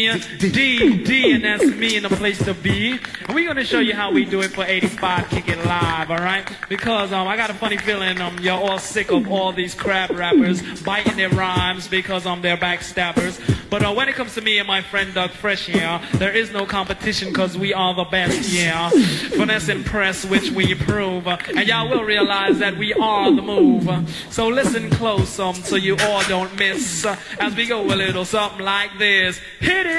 Ricky 0.09 0.51
D 0.51 1.05
D, 1.05 1.33
and 1.33 1.45
that's 1.45 1.65
me 1.65 1.97
in 1.97 2.03
the 2.03 2.09
place 2.09 2.43
to 2.45 2.55
be. 2.55 2.99
And 3.27 3.35
we're 3.35 3.47
gonna 3.47 3.65
show 3.65 3.81
you 3.81 3.95
how 3.95 4.13
we 4.13 4.25
do 4.25 4.41
it 4.43 4.53
for 4.53 4.65
85 4.65 5.29
Kick 5.29 5.49
It 5.49 5.65
Live, 5.65 6.11
all 6.11 6.19
right? 6.19 6.49
Because 6.69 7.13
um, 7.13 7.27
I 7.27 7.37
got 7.37 7.51
a 7.51 7.55
funny 7.55 7.77
feeling 7.77 8.21
um, 8.21 8.39
you're 8.41 8.55
all 8.55 8.79
sick 8.79 9.11
of 9.11 9.31
all 9.31 9.53
these 9.53 9.75
crap 9.75 10.11
rappers 10.11 10.63
biting 10.83 11.17
their 11.17 11.31
rhymes 11.31 11.89
because 11.89 12.27
um, 12.27 12.43
they're 12.43 12.57
backstabbers. 12.57 13.41
But 13.71 13.85
uh, 13.85 13.93
when 13.93 14.09
it 14.09 14.15
comes 14.15 14.35
to 14.35 14.41
me 14.41 14.59
and 14.59 14.69
my 14.69 14.83
friend 14.83 15.13
Doug 15.15 15.31
Fresh 15.31 15.67
here, 15.67 16.01
there 16.15 16.33
is 16.33 16.53
no 16.53 16.67
competition 16.67 17.29
because 17.29 17.57
we 17.57 17.73
are 17.73 17.95
the 17.95 18.05
best, 18.05 18.53
yeah. 18.53 18.91
Finesse 18.91 19.69
and 19.69 19.85
press, 19.85 20.25
which 20.25 20.51
we 20.51 20.75
prove. 20.75 21.27
Uh, 21.27 21.39
and 21.57 21.67
y'all 21.67 21.89
will 21.89 22.05
realize 22.05 22.59
that 22.59 22.77
we 22.77 22.93
are 22.95 23.35
the 23.35 23.43
move. 23.43 23.89
So 24.31 24.49
listen 24.49 24.91
close 24.91 25.39
um, 25.39 25.55
so 25.55 25.77
you 25.77 25.97
all 26.03 26.23
don't 26.25 26.57
miss 26.59 27.05
uh, 27.05 27.17
as 27.41 27.55
we 27.57 27.67
go 27.67 27.83
a 27.83 27.97
little 27.97 28.25
something 28.25 28.65
like 28.65 28.97
this. 28.99 29.41
Hit 29.61 29.87
it! 29.87 29.94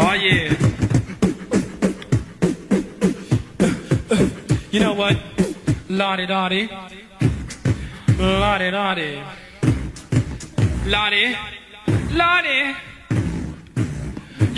Oh 0.00 0.12
yeah. 0.12 0.54
You 4.70 4.80
know 4.80 4.94
what? 4.94 5.16
Lottie 5.88 6.26
Dottie. 6.26 6.70
Lottie 8.18 8.70
Dottie. 8.70 9.22
Lottie. 10.86 11.36
Lottie. 12.12 12.87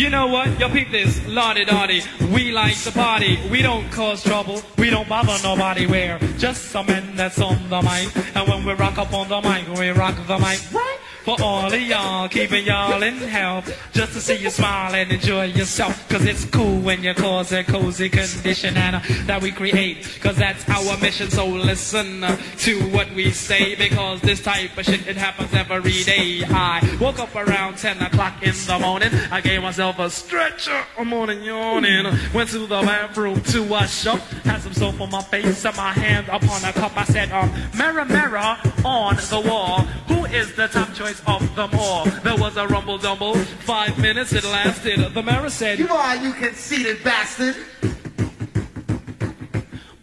You 0.00 0.08
know 0.08 0.28
what? 0.28 0.58
Yo, 0.58 0.70
peep 0.70 0.90
this. 0.90 1.20
Lottie 1.26 1.66
Dottie. 1.66 2.00
We 2.32 2.52
like 2.52 2.74
to 2.84 2.90
party. 2.90 3.38
We 3.50 3.60
don't 3.60 3.92
cause 3.92 4.24
trouble. 4.24 4.62
We 4.78 4.88
don't 4.88 5.06
bother 5.06 5.36
nobody. 5.42 5.86
We're 5.86 6.18
just 6.38 6.70
some 6.70 6.86
men 6.86 7.16
that's 7.16 7.38
on 7.38 7.68
the 7.68 7.82
mic. 7.82 8.08
And 8.34 8.48
when 8.48 8.64
we 8.64 8.72
rock 8.72 8.96
up 8.96 9.12
on 9.12 9.28
the 9.28 9.42
mic, 9.42 9.68
we 9.78 9.90
rock 9.90 10.16
the 10.26 10.38
mic. 10.38 10.58
Right? 10.72 10.98
For 11.30 11.44
all 11.44 11.72
of 11.72 11.80
y'all, 11.80 12.28
keeping 12.28 12.66
y'all 12.66 13.00
in 13.04 13.14
health. 13.14 13.72
Just 13.92 14.14
to 14.14 14.20
see 14.20 14.34
you 14.38 14.50
smile 14.50 14.92
and 14.96 15.12
enjoy 15.12 15.44
yourself. 15.44 16.08
Cause 16.08 16.24
it's 16.24 16.44
cool 16.46 16.80
when 16.80 17.04
you 17.04 17.14
cause 17.14 17.52
a 17.52 17.62
cozy 17.62 18.08
condition 18.08 18.76
and 18.76 18.96
uh, 18.96 19.00
that 19.26 19.40
we 19.40 19.52
create. 19.52 20.18
Cause 20.20 20.34
that's 20.34 20.68
our 20.68 20.98
mission. 20.98 21.30
So 21.30 21.46
listen 21.46 22.24
uh, 22.24 22.36
to 22.58 22.80
what 22.90 23.12
we 23.14 23.30
say. 23.30 23.76
Because 23.76 24.20
this 24.22 24.42
type 24.42 24.76
of 24.76 24.84
shit, 24.84 25.06
it 25.06 25.16
happens 25.16 25.54
every 25.54 26.02
day. 26.02 26.42
I 26.48 26.98
woke 27.00 27.20
up 27.20 27.36
around 27.36 27.78
10 27.78 28.02
o'clock 28.02 28.42
in 28.42 28.54
the 28.66 28.78
morning. 28.80 29.10
I 29.30 29.40
gave 29.40 29.62
myself 29.62 30.00
a 30.00 30.10
stretcher. 30.10 30.84
I'm 30.98 31.06
morning 31.06 31.44
yawning. 31.44 32.06
Went 32.34 32.50
to 32.50 32.58
the 32.58 32.80
bathroom 32.80 33.40
to 33.40 33.62
wash 33.62 34.04
up. 34.04 34.18
Had 34.42 34.62
some 34.62 34.72
soap 34.72 35.00
on 35.00 35.10
my 35.10 35.22
face 35.22 35.64
and 35.64 35.76
my 35.76 35.92
hand 35.92 36.26
upon 36.28 36.64
a 36.64 36.72
cup. 36.72 36.96
I 36.96 37.04
said, 37.04 37.30
um, 37.30 37.52
mirror, 37.78 38.04
mirror 38.04 38.56
on 38.84 39.14
the 39.14 39.44
wall. 39.46 39.82
Who 40.08 40.24
is 40.24 40.54
the 40.56 40.66
top 40.66 40.92
choice 40.94 41.19
of 41.26 41.54
them 41.56 41.70
all? 41.74 42.04
There 42.04 42.36
was 42.36 42.56
a 42.56 42.66
rumble 42.66 42.98
dumble. 42.98 43.34
Five 43.34 43.98
minutes 43.98 44.32
it 44.32 44.44
lasted. 44.44 45.14
The 45.14 45.22
mayor 45.22 45.48
said, 45.50 45.78
You 45.78 45.88
are, 45.88 46.16
you 46.16 46.32
conceited 46.32 47.02
bastard. 47.04 47.56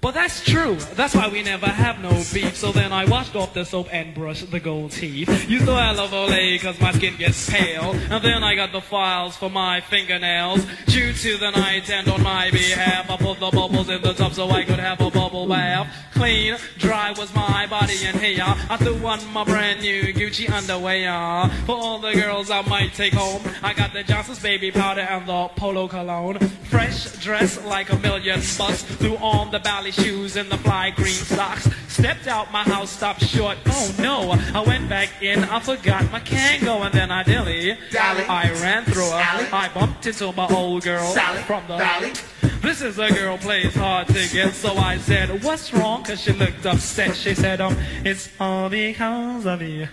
But 0.08 0.13
that's 0.13 0.41
true. 0.45 0.75
That's 0.95 1.13
why 1.13 1.27
we 1.27 1.43
never 1.43 1.65
have 1.65 1.99
no 2.01 2.12
beef. 2.34 2.56
So 2.56 2.71
then 2.71 2.93
I 2.93 3.03
washed 3.03 3.36
off 3.36 3.53
the 3.53 3.65
soap 3.65 3.89
and 3.91 4.15
brushed 4.15 4.49
the 4.51 4.60
gold 4.62 4.91
teeth. 4.91 5.27
You 5.49 5.56
Used 5.56 5.65
to 5.65 5.73
love 5.73 6.12
Olay 6.12 6.62
cause 6.62 6.80
my 6.80 6.93
skin 6.93 7.17
gets 7.17 7.49
pale. 7.49 7.91
And 8.10 8.23
then 8.23 8.41
I 8.41 8.56
got 8.56 8.71
the 8.71 8.80
files 8.80 9.36
for 9.36 9.49
my 9.49 9.82
fingernails. 9.82 10.65
Due 10.86 11.12
to 11.12 11.38
the 11.38 11.51
night 11.51 11.89
and 11.89 12.08
on 12.08 12.23
my 12.23 12.51
behalf, 12.51 13.10
I 13.10 13.17
put 13.17 13.41
the 13.41 13.49
bubbles 13.51 13.89
in 13.89 14.01
the 14.01 14.13
tub 14.13 14.34
so 14.34 14.49
I 14.49 14.63
could 14.63 14.80
have 14.80 15.01
a 15.01 15.12
bubble 15.12 15.45
bath. 15.45 15.93
Clean, 16.17 16.58
dry 16.80 17.12
was 17.12 17.32
my 17.36 17.67
body 17.67 17.93
and 18.03 18.17
hair. 18.17 18.43
I 18.71 18.77
threw 18.77 19.06
on 19.06 19.19
my 19.32 19.43
brand 19.43 19.82
new 19.82 20.01
Gucci 20.13 20.49
underwear. 20.49 21.47
For 21.67 21.75
all 21.75 21.99
the 21.99 22.13
girls 22.13 22.49
I 22.49 22.62
might 22.63 22.95
take 22.95 23.13
home, 23.13 23.43
I 23.62 23.73
got 23.75 23.93
the 23.93 24.01
Johnson's 24.01 24.39
baby 24.41 24.71
powder 24.71 25.01
and 25.01 25.27
the 25.27 25.47
polo 25.49 25.88
cologne. 25.88 26.39
Fresh 26.71 27.17
dress 27.23 27.63
like 27.65 27.91
a 27.91 27.99
million 27.99 28.41
bucks. 28.58 28.82
Threw 28.82 29.15
on 29.17 29.51
the 29.51 29.60
ballet 29.60 29.91
shoes 29.91 30.36
and 30.38 30.49
the 30.49 30.58
fly 30.58 30.89
green 30.89 31.13
socks. 31.13 31.69
Stepped 31.88 32.25
out 32.25 32.51
my 32.51 32.63
house, 32.63 32.89
stopped 32.89 33.23
short. 33.23 33.58
Oh 33.67 33.95
no, 33.99 34.32
I 34.56 34.63
went 34.65 34.89
back 34.89 35.21
in, 35.21 35.43
I 35.43 35.60
forgot 35.60 36.12
my 36.12 36.19
Kango 36.19 36.84
and 36.84 36.93
then 36.95 37.12
I 37.12 37.21
dilly. 37.23 37.77
Dally. 37.91 38.23
I 38.23 38.51
ran 38.53 38.86
through 38.86 39.03
her. 39.03 39.21
Sally. 39.21 39.47
I 39.51 39.69
bumped 39.71 40.08
into 40.08 40.32
my 40.32 40.47
old 40.47 40.84
girl 40.84 41.13
Sally. 41.13 41.41
from 41.43 41.67
the 41.67 41.77
Sally. 41.77 42.13
this 42.62 42.82
is 42.82 42.99
a 42.99 43.10
girl 43.13 43.38
plays 43.38 43.75
hard 43.75 44.08
to 44.08 44.27
get, 44.32 44.53
so 44.53 44.73
I 44.75 44.97
said, 44.97 45.43
what's 45.43 45.73
wrong? 45.73 46.06
Cause 46.07 46.21
she 46.21 46.31
looked 46.31 46.65
upset. 46.65 47.17
She 47.17 47.35
said, 47.35 47.59
um, 47.59 47.75
it's 48.05 48.29
all 48.39 48.69
because 48.69 49.45
of 49.45 49.61
you. 49.61 49.89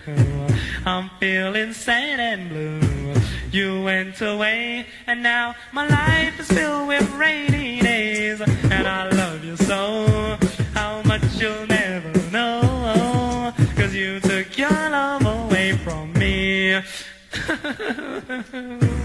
I'm 0.85 1.09
feeling 1.19 1.73
sad 1.73 2.21
and 2.21 2.47
blue. 2.49 3.13
You 3.51 3.83
went 3.83 4.21
away, 4.21 4.85
and 5.07 5.21
now 5.21 5.55
my 5.73 5.85
life 5.85 6.39
is 6.39 6.47
filled 6.47 6.87
with 6.87 7.11
rainy 7.15 7.81
days. 7.81 8.39
And 8.39 8.87
I 8.87 9.09
love 9.09 9.43
you 9.43 9.57
so, 9.57 10.37
how 10.73 11.01
much 11.01 11.23
you'll 11.35 11.67
never 11.67 12.13
know. 12.31 13.53
Cause 13.75 13.93
you 13.93 14.21
took 14.21 14.57
your 14.57 14.69
love 14.69 15.25
away 15.25 15.73
from 15.73 16.13
me. 16.13 16.81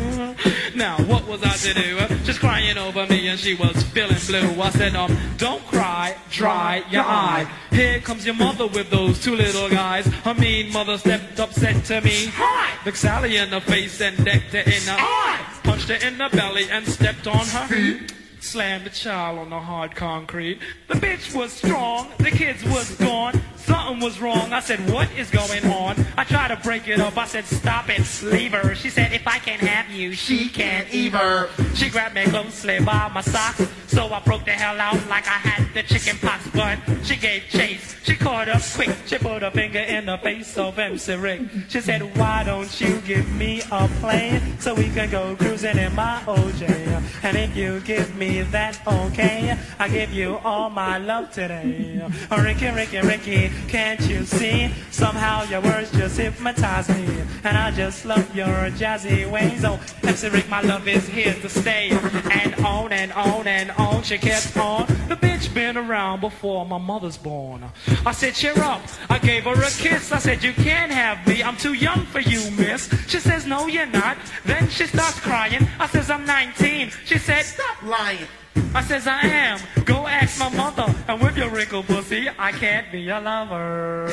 now, 0.81 0.97
what 1.05 1.29
was 1.29 1.43
I 1.43 1.53
to 1.59 1.75
do? 1.75 2.17
Just 2.25 2.41
crying 2.41 2.79
over 2.79 3.07
me 3.07 3.29
and 3.29 3.39
she 3.39 3.55
was 3.55 3.83
feeling 3.93 4.17
blue. 4.27 4.63
I 4.63 4.71
said, 4.71 4.97
um, 4.97 5.15
don't 5.37 5.63
cry, 5.67 6.17
dry 6.31 6.83
your 6.91 7.03
eye. 7.03 7.47
Here 7.71 8.01
comes 8.01 8.25
your 8.25 8.35
mother 8.35 8.67
with 8.67 8.89
those 8.89 9.23
two 9.23 9.37
little 9.37 9.69
guys. 9.69 10.07
Her 10.07 10.33
mean 10.33 10.73
mother 10.73 10.97
stepped 10.97 11.39
up, 11.39 11.53
said 11.53 11.85
to 11.85 12.01
me, 12.01 12.29
Hi! 12.33 12.83
Looked 12.87 12.97
Sally 12.97 13.37
in 13.37 13.51
the 13.51 13.61
face 13.61 14.01
and 14.01 14.17
decked 14.25 14.53
her 14.53 14.61
in 14.61 14.85
the 14.87 14.97
eye. 14.99 15.61
Punched 15.63 15.91
her 15.91 16.07
in 16.07 16.17
the 16.17 16.31
belly 16.33 16.71
and 16.71 16.87
stepped 16.89 17.27
on 17.27 17.47
her 17.47 17.67
feet. 17.69 18.20
Slammed 18.41 18.87
the 18.87 18.91
child 18.91 19.39
on 19.39 19.51
the 19.51 19.59
hard 19.61 19.95
concrete. 19.95 20.61
The 20.89 20.95
bitch 20.95 21.35
was 21.35 21.53
strong, 21.53 22.09
the 22.19 22.31
kids 22.31 22.65
was 22.65 22.95
gone. 22.97 23.41
Something 23.57 24.01
was 24.01 24.21
wrong. 24.21 24.53
I 24.53 24.61
said, 24.61 24.81
what 24.91 25.13
is 25.13 25.31
going 25.31 25.65
on? 25.67 25.95
I 26.17 26.25
tried 26.25 26.49
to 26.49 26.57
break 26.57 26.89
it 26.89 26.99
up. 26.99 27.17
I 27.17 27.27
said, 27.27 27.45
stop 27.45 27.89
it, 27.89 28.03
leave 28.23 28.53
her. 28.53 28.75
She 28.75 28.89
said, 28.91 29.13
if 29.13 29.29
I 29.29 29.39
can't 29.39 29.61
have 29.61 29.95
you, 29.95 30.13
she 30.15 30.49
can't 30.49 30.93
either. 30.93 31.49
She 31.75 31.91
grabbed 31.91 32.15
me 32.15 32.25
closely 32.25 32.81
by 32.81 33.09
my 33.15 33.21
socks. 33.21 33.69
So 33.87 34.07
I 34.13 34.21
broke 34.21 34.45
the 34.45 34.53
hell 34.53 34.81
out 34.81 35.07
like 35.09 35.27
I 35.27 35.39
had 35.39 35.73
the 35.75 35.83
chicken 35.83 36.17
pox. 36.19 36.49
But 36.53 36.79
she 37.05 37.17
gave 37.17 37.45
chase. 37.49 37.97
She 38.03 38.17
caught 38.17 38.49
up 38.49 38.63
quick. 38.75 38.91
She 39.07 39.19
put 39.19 39.43
a 39.43 39.51
finger 39.51 39.81
in 39.81 40.07
the 40.07 40.19
face 40.19 40.57
of 40.57 40.79
MC 40.79 41.15
Rick. 41.15 41.43
She 41.69 41.81
said, 41.81 42.17
why 42.17 42.43
don't 42.45 42.81
you 42.81 43.01
give 43.03 43.31
me 43.35 43.63
a 43.71 43.87
plane 44.01 44.59
so 44.59 44.75
we 44.75 44.89
can 44.89 45.11
go 45.11 45.37
cruising 45.37 45.79
in 45.79 45.95
my 45.95 46.23
OJ? 46.27 47.03
And 47.23 47.37
if 47.37 47.55
you 47.55 47.81
give 47.81 48.17
me 48.17 48.30
that 48.39 48.81
okay, 48.87 49.59
I 49.79 49.89
give 49.89 50.13
you 50.13 50.39
all 50.45 50.71
my 50.71 50.99
love 50.99 51.33
today. 51.33 52.01
Oh, 52.31 52.43
Ricky, 52.43 52.69
Ricky, 52.69 53.01
Ricky, 53.01 53.51
can't 53.69 54.01
you 54.03 54.25
see? 54.25 54.73
Somehow 54.91 55.43
your 55.45 55.61
words 55.61 55.91
just 55.91 56.17
hypnotize 56.17 56.89
me. 56.89 57.23
And 57.43 57.57
I 57.57 57.71
just 57.73 58.05
love 58.05 58.35
your 58.35 58.71
jazzy 58.79 59.31
ways. 59.31 59.65
Oh, 59.65 59.81
MC 60.03 60.29
Rick, 60.29 60.49
my 60.49 60.61
love 60.61 60.87
is 60.87 61.07
here 61.09 61.35
to 61.35 61.49
stay. 61.49 61.91
And 62.31 62.55
on 62.65 62.93
and 62.93 63.13
on 63.13 63.47
and 63.49 63.71
on, 63.73 64.03
she 64.03 64.19
kept 64.19 64.57
on. 64.57 64.87
The 65.11 65.17
bitch 65.17 65.53
been 65.53 65.77
around 65.77 66.21
before 66.21 66.65
my 66.65 66.79
mother's 66.79 67.17
born. 67.17 67.65
I 68.07 68.13
said, 68.13 68.33
cheer 68.35 68.57
up. 68.63 68.81
I 69.09 69.19
gave 69.19 69.43
her 69.43 69.61
a 69.61 69.71
kiss. 69.71 70.13
I 70.13 70.21
said, 70.21 70.45
you 70.45 70.53
can't 70.53 70.93
have 70.93 71.27
me. 71.27 71.43
I'm 71.43 71.57
too 71.57 71.73
young 71.73 72.07
for 72.07 72.21
you, 72.21 72.49
miss. 72.53 72.89
She 73.09 73.19
says, 73.19 73.45
no, 73.45 73.67
you're 73.67 73.87
not. 73.87 74.19
Then 74.45 74.69
she 74.69 74.87
starts 74.87 75.19
crying. 75.19 75.67
I 75.81 75.89
says, 75.89 76.11
I'm 76.11 76.25
19. 76.25 76.93
She 77.07 77.19
said, 77.19 77.43
Stop 77.45 77.83
lying. 77.83 78.29
I 78.73 78.83
says 78.83 79.09
I 79.09 79.21
am. 79.23 79.59
Go 79.85 80.07
ask 80.07 80.39
my 80.39 80.49
mother. 80.51 80.95
And 81.09 81.21
with 81.21 81.37
your 81.37 81.51
wrinkled 81.51 81.87
pussy, 81.87 82.29
I 82.39 82.53
can't 82.53 82.93
be 82.93 83.01
your 83.01 83.21
lover. 83.21 84.07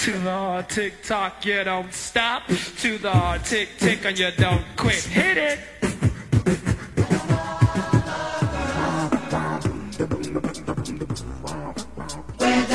To 0.00 0.12
the 0.12 0.66
tick 0.68 1.02
tock, 1.02 1.46
you 1.46 1.64
don't 1.64 1.92
stop. 1.94 2.46
To 2.48 2.98
the 2.98 3.40
tick 3.44 3.70
tick, 3.78 4.04
and 4.04 4.18
you 4.18 4.30
don't 4.36 4.64
quit. 4.76 5.02
Hit 5.04 5.38
it. 5.38 5.58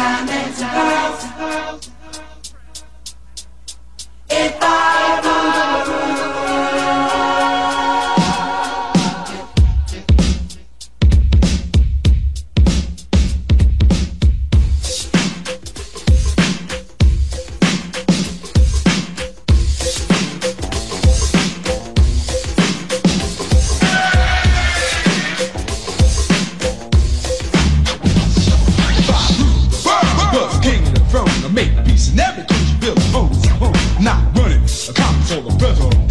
diamonds 0.01 0.61
out. 0.63 1.89
If 4.29 4.57
I 4.61 5.21
were 5.23 6.10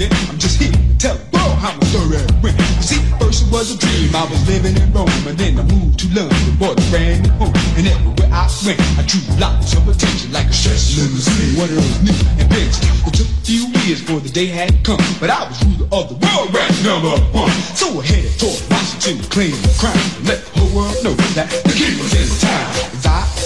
I'm 0.09 0.39
just 0.39 0.57
here 0.57 0.73
to 0.73 0.97
tell 0.97 1.17
the 1.17 1.29
world 1.37 1.61
how 1.61 1.77
my 1.77 1.85
story 1.93 2.17
went. 2.41 2.57
You 2.57 2.85
see, 2.89 3.01
first 3.21 3.45
it 3.45 3.53
was 3.53 3.75
a 3.75 3.77
dream, 3.77 4.17
I 4.17 4.25
was 4.25 4.41
living 4.49 4.73
in 4.73 4.89
Rome, 4.97 5.13
and 5.29 5.37
then 5.37 5.61
I 5.61 5.65
moved 5.69 6.01
to 6.01 6.07
London, 6.17 6.57
bought 6.57 6.81
a 6.81 6.85
brand 6.89 7.29
new 7.29 7.33
home, 7.37 7.53
and 7.77 7.85
everywhere 7.85 8.33
I 8.33 8.49
went, 8.65 8.81
I 8.97 9.05
drew 9.05 9.21
lots 9.37 9.77
of 9.77 9.85
attention 9.85 10.33
like 10.33 10.49
a 10.49 10.57
stress 10.57 10.97
limousine. 10.97 11.53
What 11.61 11.69
of 11.69 11.77
those 11.77 12.01
new 12.01 12.17
inventions. 12.41 12.81
It 13.05 13.13
took 13.13 13.29
a 13.29 13.41
few 13.45 13.69
years 13.85 14.01
for 14.01 14.25
the 14.25 14.33
day 14.33 14.47
had 14.47 14.73
come, 14.85 15.05
but 15.21 15.29
I 15.29 15.45
was 15.45 15.61
ruler 15.69 15.89
of 15.93 16.09
the 16.09 16.17
world, 16.17 16.49
ranked 16.49 16.81
number 16.81 17.13
one. 17.37 17.53
So 17.77 18.01
I 18.01 18.05
headed 18.09 18.33
toward 18.41 18.57
Washington, 18.73 19.21
claimed 19.29 19.61
the 19.61 19.73
crime, 19.77 20.01
and 20.17 20.25
let 20.33 20.41
the 20.41 20.65
whole 20.65 20.73
world 20.81 20.97
know 21.05 21.13
that 21.37 21.53
the 21.69 21.77
king 21.77 22.01
was 22.01 22.17
in 22.17 22.29
town. 22.41 23.00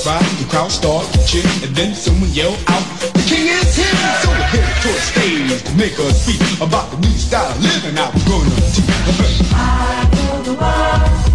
Ride, 0.06 0.36
the 0.38 0.44
crowd 0.50 0.70
started 0.70 1.10
to 1.12 1.26
cheer, 1.26 1.48
and 1.64 1.74
then 1.74 1.94
someone 1.94 2.30
yelled 2.30 2.58
out, 2.68 2.84
"The 3.14 3.22
king 3.30 3.46
is 3.48 3.76
here!" 3.76 3.86
So 4.22 4.30
I 4.30 4.42
headed 4.52 4.76
toward 4.82 4.96
the 4.96 5.06
stage 5.12 5.62
to 5.64 5.72
make 5.74 5.98
a 5.98 6.12
speech 6.12 6.60
about 6.60 6.90
the 6.90 6.98
new 7.06 7.16
style 7.16 7.50
of 7.50 7.62
living 7.62 7.98
I 7.98 8.10
was 8.10 8.22
gonna 8.24 8.50
teach. 8.72 8.84
I 9.52 11.33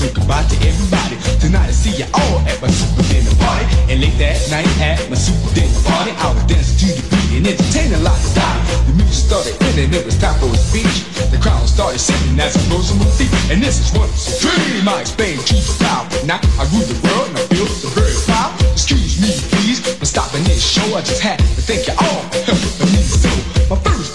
go, 0.00 0.08
goodbye 0.16 0.44
to 0.48 0.56
everybody. 0.64 1.16
Tonight 1.38 1.68
I 1.68 1.74
see 1.76 1.92
you 1.92 2.08
all 2.14 2.40
at 2.48 2.56
my 2.60 2.70
super 2.72 3.04
dinner 3.12 3.34
party. 3.36 3.66
And 3.92 4.00
late 4.00 4.16
that 4.16 4.40
night 4.48 4.68
at 4.80 5.04
my 5.12 5.16
super 5.16 5.52
dinner 5.52 5.80
party, 5.84 6.12
I 6.16 6.32
was 6.32 6.44
dancing 6.48 6.76
to 6.80 6.88
the 6.96 7.04
beat 7.12 7.30
and 7.36 7.44
entertaining 7.46 8.02
like 8.02 8.16
a 8.16 8.30
dotty. 8.32 8.60
The 8.88 8.92
music 8.96 9.28
started 9.28 9.54
in 9.60 9.84
and 9.84 9.92
it 9.94 10.04
was 10.04 10.16
time 10.16 10.36
for 10.40 10.48
a 10.48 10.56
speech. 10.56 11.04
The 11.28 11.38
crowd 11.38 11.68
started 11.68 12.00
singing 12.00 12.40
as 12.40 12.56
I 12.56 12.62
rose 12.72 12.90
on 12.92 12.98
my 12.98 13.08
feet. 13.20 13.32
And 13.52 13.60
this 13.60 13.76
is 13.80 13.92
once 13.92 14.16
a 14.28 14.34
dream 14.40 14.88
I 14.88 15.04
explained 15.04 15.44
to 15.46 15.54
the 15.54 15.74
crowd. 15.76 16.08
Now 16.24 16.40
I 16.56 16.64
rule 16.72 16.86
the 16.86 16.96
world 17.04 17.28
and 17.28 17.38
I 17.38 17.44
feel 17.52 17.68
the 17.68 17.90
very 17.92 18.16
proud. 18.24 18.56
Excuse 18.72 19.20
me, 19.20 19.30
please, 19.52 19.80
for 19.84 20.06
stopping 20.08 20.44
this 20.44 20.64
show. 20.64 20.86
I 20.96 21.04
just 21.04 21.20
had 21.20 21.38
to 21.38 21.62
thank 21.68 21.86
you 21.86 21.94
all 22.00 22.20
for 22.32 22.40
helping. 22.48 22.69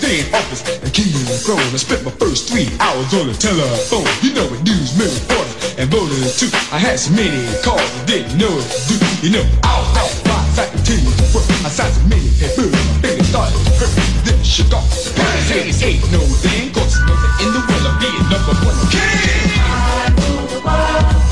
My 0.05 0.11
first 0.11 0.21
day 0.21 0.29
in 0.29 0.35
office, 0.35 0.61
the 0.85 0.91
king 0.91 1.09
of 1.17 1.25
the 1.25 1.37
throne. 1.41 1.65
I 1.73 1.81
spent 1.81 2.05
my 2.05 2.11
first 2.21 2.45
three 2.45 2.69
hours 2.77 3.09
on 3.17 3.25
the 3.25 3.33
telephone. 3.33 4.05
You 4.21 4.37
know 4.37 4.45
what 4.45 4.61
news, 4.61 4.93
reporters, 4.93 5.73
and 5.81 5.89
voters 5.89 6.37
too. 6.37 6.49
I 6.69 6.77
had 6.77 6.99
so 6.99 7.09
many 7.17 7.41
calls, 7.65 7.81
I 7.81 8.05
didn't 8.05 8.37
know 8.37 8.53
what 8.53 8.69
to 8.69 8.77
do. 8.85 9.01
You 9.25 9.31
know, 9.33 9.45
out, 9.65 9.81
out, 9.97 10.13
right, 10.29 10.61
I 10.61 10.69
can 10.69 10.85
tell 10.85 11.01
you 11.01 11.09
the 11.09 11.25
work. 11.33 11.49
I 11.65 11.73
signed 11.73 11.97
so 11.97 12.05
many 12.05 12.29
papers, 12.37 12.69
my 12.69 13.01
fingers 13.01 13.29
started 13.33 13.57
to 13.57 13.71
hurt. 13.81 13.93
Then 14.29 14.37
shook 14.45 14.69
off. 14.77 14.85
Hey, 15.49 15.73
ain't 15.73 16.05
no 16.13 16.21
thing, 16.21 16.69
cause 16.69 17.01
nothing 17.09 17.33
in 17.41 17.49
the 17.57 17.65
world 17.65 17.85
of 17.89 17.97
being 17.97 18.25
number 18.29 18.53
one 18.61 18.77
king. 18.93 19.57
I 20.69 21.24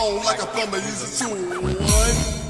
on 0.00 0.24
like 0.24 0.42
a 0.42 0.46
plumber 0.46 0.78
uses 0.78 1.18
two. 1.18 1.28
One. 1.28 2.49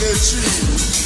Get 0.00 0.12
a 0.12 0.20
tree. 0.20 0.52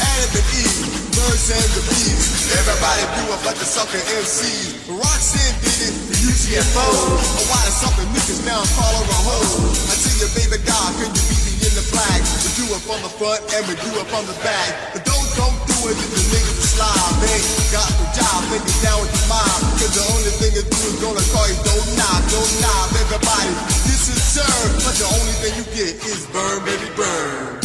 Adam 0.02 0.40
and 0.40 0.48
Eve, 0.58 1.14
birds 1.14 1.46
and 1.54 1.70
the 1.78 1.82
bees. 1.86 2.50
Everybody 2.58 3.02
it 3.06 3.40
but 3.46 3.54
the 3.56 3.66
sucker 3.66 4.02
MC. 4.18 4.82
Roxanne 4.90 5.56
did 5.62 5.90
it, 5.90 5.94
the 6.10 6.16
UTFO. 6.26 6.86
A 7.14 7.42
the 7.46 7.72
sucker 7.74 8.06
niggas 8.10 8.42
now 8.42 8.58
her 8.58 8.94
a 9.06 9.18
hoe. 9.22 9.70
I 9.86 9.94
tell 9.94 10.16
you, 10.18 10.28
baby 10.34 10.58
God, 10.66 10.90
can 10.98 11.10
you 11.14 11.24
me 11.46 11.52
in 11.62 11.72
the 11.78 11.84
flag? 11.84 12.18
We 12.42 12.50
do 12.58 12.66
it 12.74 12.82
from 12.82 13.00
the 13.06 13.12
front 13.12 13.40
and 13.54 13.62
we 13.70 13.74
do 13.78 13.90
it 13.94 14.06
from 14.10 14.26
the 14.26 14.36
back. 14.42 14.70
But 14.96 15.06
don't, 15.06 15.28
don't 15.38 15.58
do 15.70 15.76
it 15.90 15.94
if 15.94 16.10
the 16.10 16.22
niggas 16.34 16.58
are 16.58 16.70
slob. 16.74 17.10
They 17.22 17.30
ain't 17.38 17.70
got 17.70 17.90
the 17.94 18.06
job, 18.16 18.40
they 18.50 18.58
get 18.58 18.78
down 18.82 18.98
with 18.98 19.12
the 19.14 19.22
mob. 19.30 19.58
Cause 19.78 19.94
the 19.94 20.04
only 20.10 20.32
thing 20.42 20.52
to 20.58 20.64
do 20.66 20.78
is 20.90 20.96
gonna 20.98 21.24
call 21.30 21.46
you 21.46 21.58
don't 21.62 21.88
knock, 21.94 22.22
don't 22.32 22.54
knock. 22.58 22.86
Everybody, 22.98 23.54
this 23.86 24.10
is 24.10 24.18
served. 24.18 24.82
But 24.82 24.98
the 24.98 25.06
only 25.06 25.34
thing 25.38 25.52
you 25.54 25.66
get 25.70 25.94
is 26.02 26.26
burn, 26.34 26.64
baby, 26.66 26.90
burn. 26.98 27.59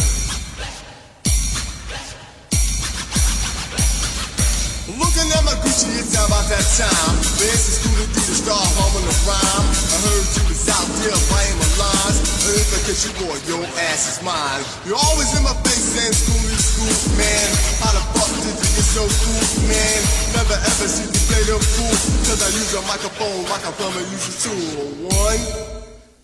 Looking 4.96 5.28
at 5.28 5.44
my 5.44 5.52
Gucci, 5.60 5.92
it's 6.00 6.16
about 6.16 6.48
that 6.48 6.64
time. 6.80 7.16
Fancy 7.36 7.72
school 7.76 7.96
to 8.00 8.06
do 8.16 8.16
the 8.16 8.32
star 8.32 8.56
humming 8.56 9.04
a 9.04 9.16
rhyme. 9.28 9.66
I 9.68 9.96
heard 10.08 10.24
you 10.24 10.42
was 10.48 10.64
out 10.72 10.88
there 11.04 11.20
playing 11.28 11.56
my 11.60 11.70
lines. 11.76 12.16
And 12.48 12.54
if 12.56 12.68
I 12.72 12.78
catch 12.88 13.04
you, 13.04 13.12
boy, 13.20 13.36
your 13.44 13.60
ass 13.92 14.16
is 14.16 14.18
mine. 14.24 14.64
You're 14.88 14.96
always 14.96 15.36
in 15.36 15.44
my 15.44 15.52
face 15.68 15.84
saying 16.00 16.16
school 16.16 16.48
is 16.48 16.64
school, 16.64 16.96
man. 17.20 17.48
How 17.84 17.92
the 17.92 18.02
fuck 18.16 18.32
did 18.40 18.56
you 18.56 18.68
get 18.72 18.88
so 18.88 19.04
cool, 19.04 19.68
man? 19.68 20.00
Never 20.32 20.56
ever 20.64 20.88
see 20.88 21.04
you 21.04 21.22
play 21.28 21.44
the 21.44 21.60
fool. 21.60 21.96
Cause 22.24 22.40
I 22.40 22.48
use 22.56 22.72
a 22.72 22.80
microphone 22.88 23.44
like 23.52 23.64
a 23.68 23.72
plumber 23.76 24.00
uses 24.08 24.32
a 24.32 24.48
tool. 24.48 25.12
One, 25.12 25.42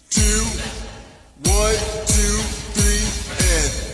two, 0.08 0.40
one, 1.44 1.76
two, 2.08 2.36
three, 2.72 3.04
and 3.36 3.91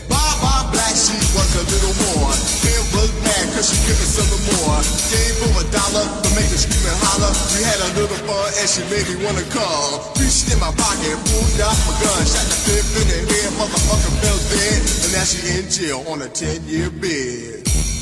black 0.73 0.95
sheep 0.95 1.23
was 1.35 1.51
a 1.57 1.65
little 1.65 1.97
more. 2.09 2.33
Kim 2.65 2.83
was 2.97 3.11
mad 3.25 3.45
cause 3.55 3.69
she 3.71 3.79
couldn't 3.87 4.09
sell 4.09 4.29
no 4.29 4.39
more. 4.53 4.81
Gave 5.09 5.35
for 5.41 5.53
a 5.61 5.65
dollar 5.69 6.05
to 6.05 6.29
make 6.37 6.51
her 6.51 6.61
scream 6.61 6.85
and 6.89 6.99
holler. 7.05 7.33
We 7.55 7.61
had 7.65 7.81
a 7.81 7.91
little 7.99 8.21
fun 8.27 8.49
and 8.59 8.69
she 8.69 8.83
made 8.93 9.07
me 9.09 9.17
wanna 9.25 9.47
call. 9.53 10.15
Reached 10.19 10.53
in 10.53 10.59
my 10.61 10.73
pocket, 10.73 11.17
pulled 11.29 11.61
out 11.61 11.77
my 11.89 11.95
gun, 12.01 12.23
shot 12.25 12.47
the 12.47 12.59
fifth 12.67 12.93
in 13.01 13.07
the 13.09 13.21
head, 13.29 13.51
motherfucker 13.57 14.13
fell 14.23 14.41
dead. 14.53 14.81
And 15.05 15.11
now 15.13 15.25
she 15.25 15.39
in 15.57 15.65
jail 15.69 16.01
on 16.09 16.23
a 16.23 16.29
10 16.29 16.65
year 16.69 16.91
bed. 16.91 17.98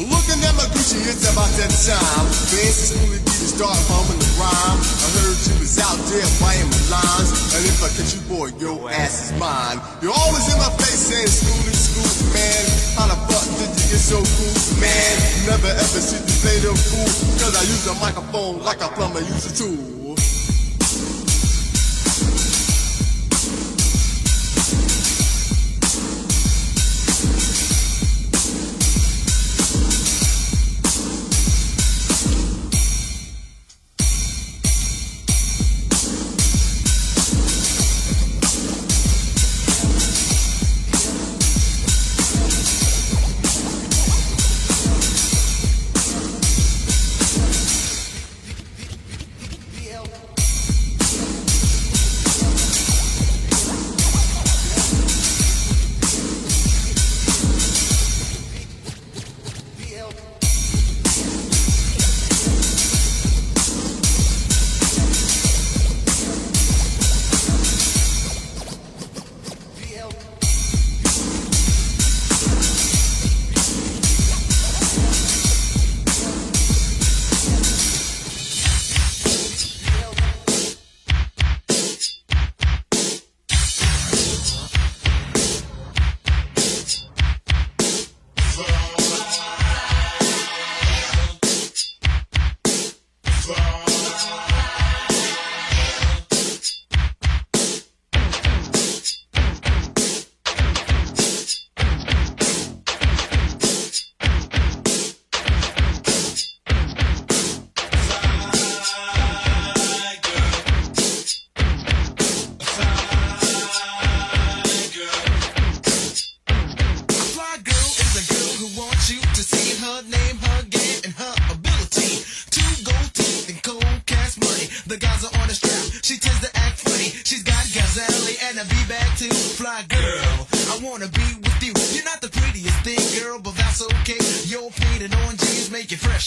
Looking 0.00 0.40
at 0.48 0.56
my 0.56 0.64
Gucci, 0.72 0.96
it's 1.04 1.28
about 1.28 1.52
that 1.60 1.68
time. 1.68 2.24
Fancy 2.48 2.96
school 2.96 3.20
to 3.20 3.44
start 3.52 3.76
humming 3.84 4.16
the 4.16 4.32
rhyme. 4.40 4.80
I 4.80 5.06
heard 5.20 5.36
you 5.44 5.60
was 5.60 5.76
out 5.76 6.00
there 6.08 6.24
playing 6.40 6.72
my 6.72 6.96
lines. 6.96 7.28
And 7.52 7.60
if 7.68 7.84
I 7.84 7.92
catch 7.92 8.16
you, 8.16 8.24
boy, 8.24 8.48
your 8.56 8.88
ass 8.88 9.28
is 9.28 9.36
mine. 9.36 9.76
You're 10.00 10.16
always 10.16 10.48
in 10.48 10.56
my 10.56 10.72
face 10.80 11.12
saying 11.12 11.28
school 11.28 11.68
is 11.68 11.76
school, 11.92 12.32
man. 12.32 12.64
How 12.96 13.12
the 13.12 13.18
fuck 13.28 13.44
did 13.60 13.68
you 13.76 13.86
get 13.92 14.00
so 14.00 14.24
cool, 14.24 14.56
man? 14.80 15.14
Never 15.44 15.68
ever 15.68 16.00
see 16.00 16.16
you 16.16 16.36
play 16.48 16.56
the 16.64 16.72
fool. 16.72 17.04
Cause 17.36 17.52
I 17.52 17.62
use 17.68 17.84
a 17.84 17.94
microphone 18.00 18.64
like 18.64 18.80
a 18.80 18.88
plumber 18.96 19.20
use 19.20 19.44
a 19.44 19.52
tool. 19.52 19.99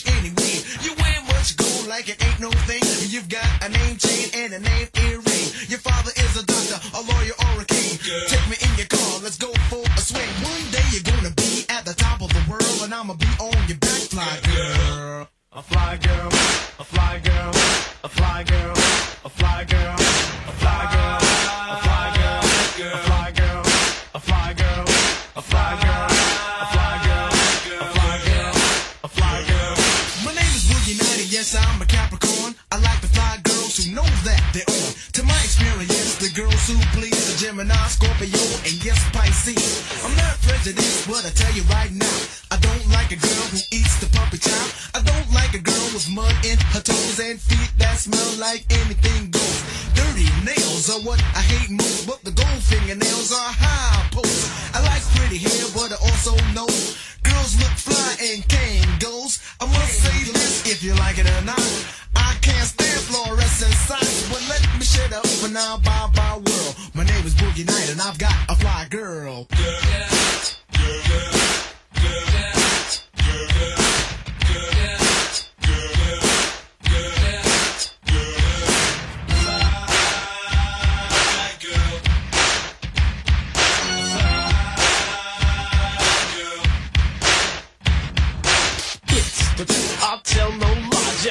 Any 0.01 0.32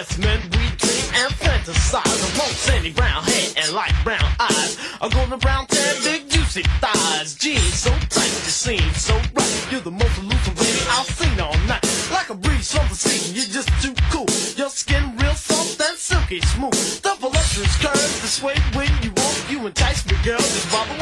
Yes, 0.03 0.19
we 0.19 0.67
dream 0.83 1.23
and 1.23 1.33
fantasize. 1.39 2.03
I 2.03 2.39
want 2.39 2.51
sandy 2.51 2.91
brown 2.91 3.23
hair 3.23 3.53
and 3.57 3.73
light 3.73 3.95
brown 4.03 4.27
eyes. 4.41 4.77
A 5.01 5.09
golden 5.09 5.39
brown 5.39 5.67
tan, 5.69 5.95
big 6.03 6.29
juicy 6.29 6.63
thighs. 6.81 7.37
Jeans 7.37 7.75
so 7.75 7.91
tight, 8.11 8.35
you 8.43 8.51
seem 8.51 8.91
so 8.95 9.15
right. 9.15 9.67
You're 9.71 9.81
the 9.81 9.93
most 9.93 10.19
elusive 10.19 10.59
lady 10.59 10.83
I've 10.91 11.07
seen 11.07 11.39
all 11.39 11.57
night. 11.69 11.87
Like 12.11 12.31
a 12.31 12.35
breeze 12.35 12.73
from 12.73 12.89
the 12.89 12.97
sea, 12.97 13.33
you're 13.33 13.47
just 13.47 13.71
too 13.81 13.95
cool. 14.11 14.27
Your 14.57 14.71
skin 14.71 15.17
real 15.19 15.35
soft 15.35 15.81
and 15.81 15.97
silky 15.97 16.41
smooth. 16.41 17.01
The 17.03 17.15
voluptuous 17.21 17.77
curves 17.79 18.23
that 18.23 18.33
sway 18.39 18.57
when 18.75 18.91
you 19.05 19.13
walk, 19.15 19.39
you 19.49 19.65
entice 19.65 20.05
me, 20.07 20.17
girl. 20.25 20.39
Just 20.39 20.73
bob. 20.73 21.02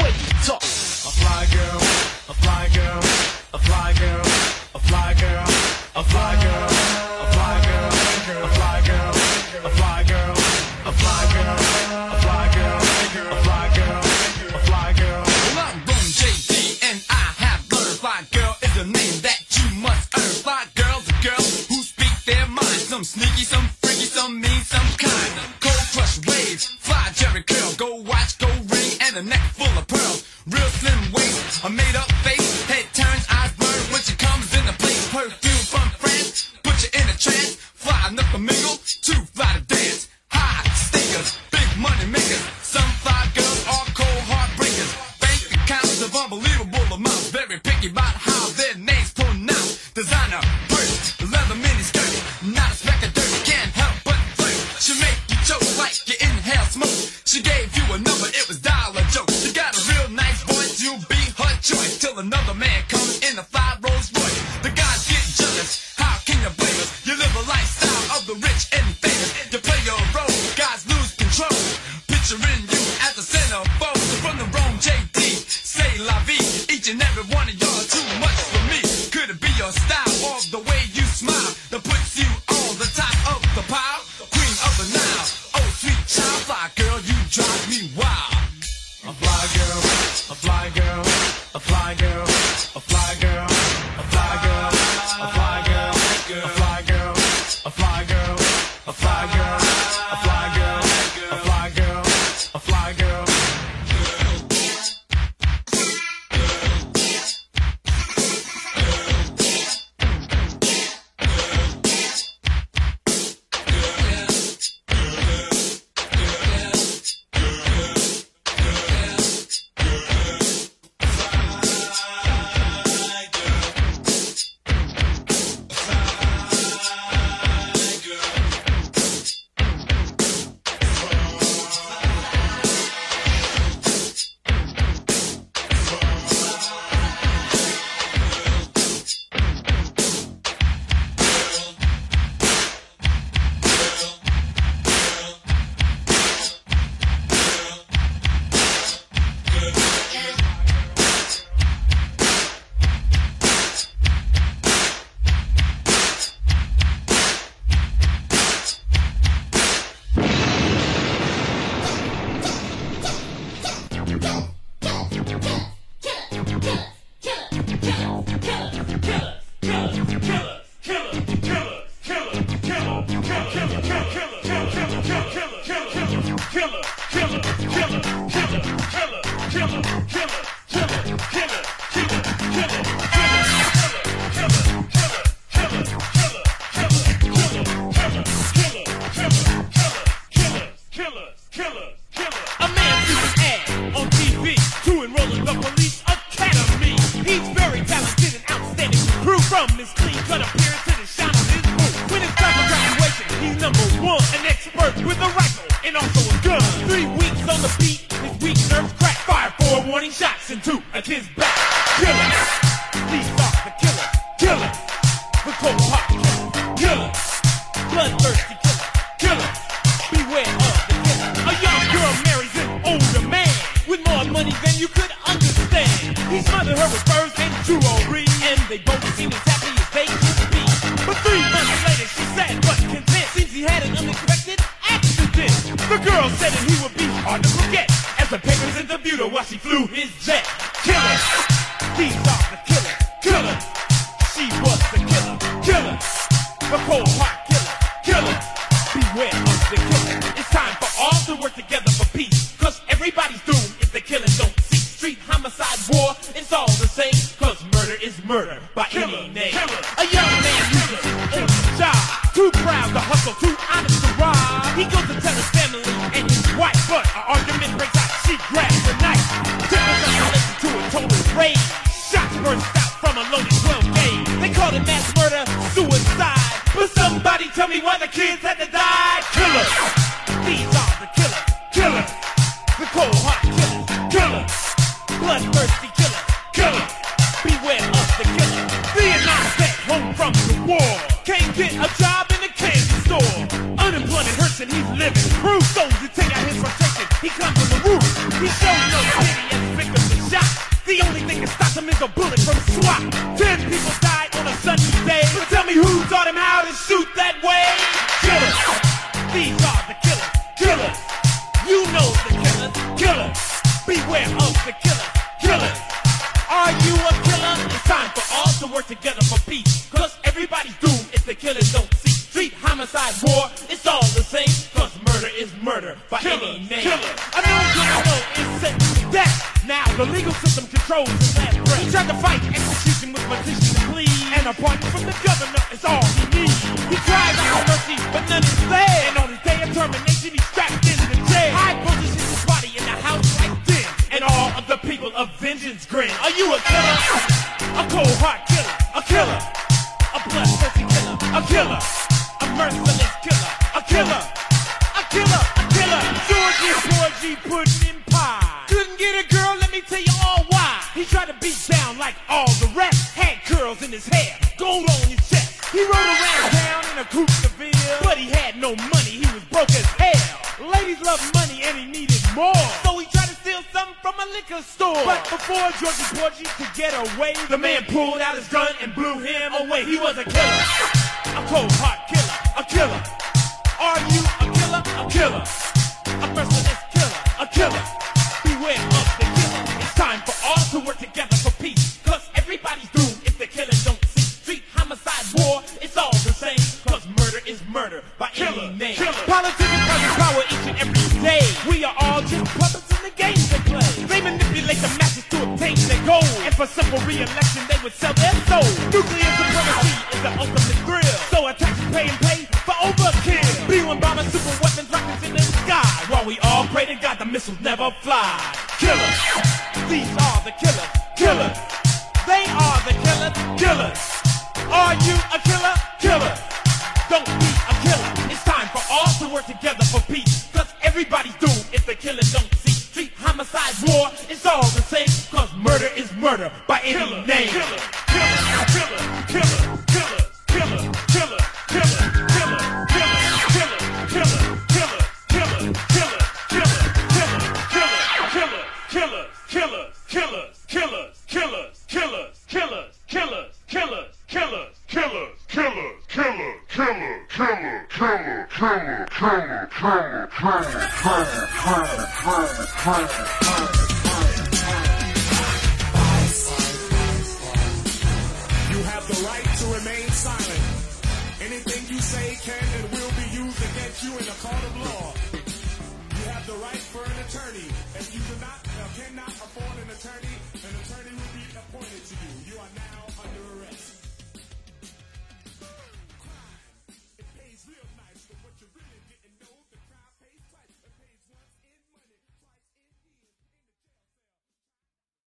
War. 290.71 290.97
Can't 291.25 291.55
get 291.55 291.73
a 291.73 291.87
job 292.01 292.10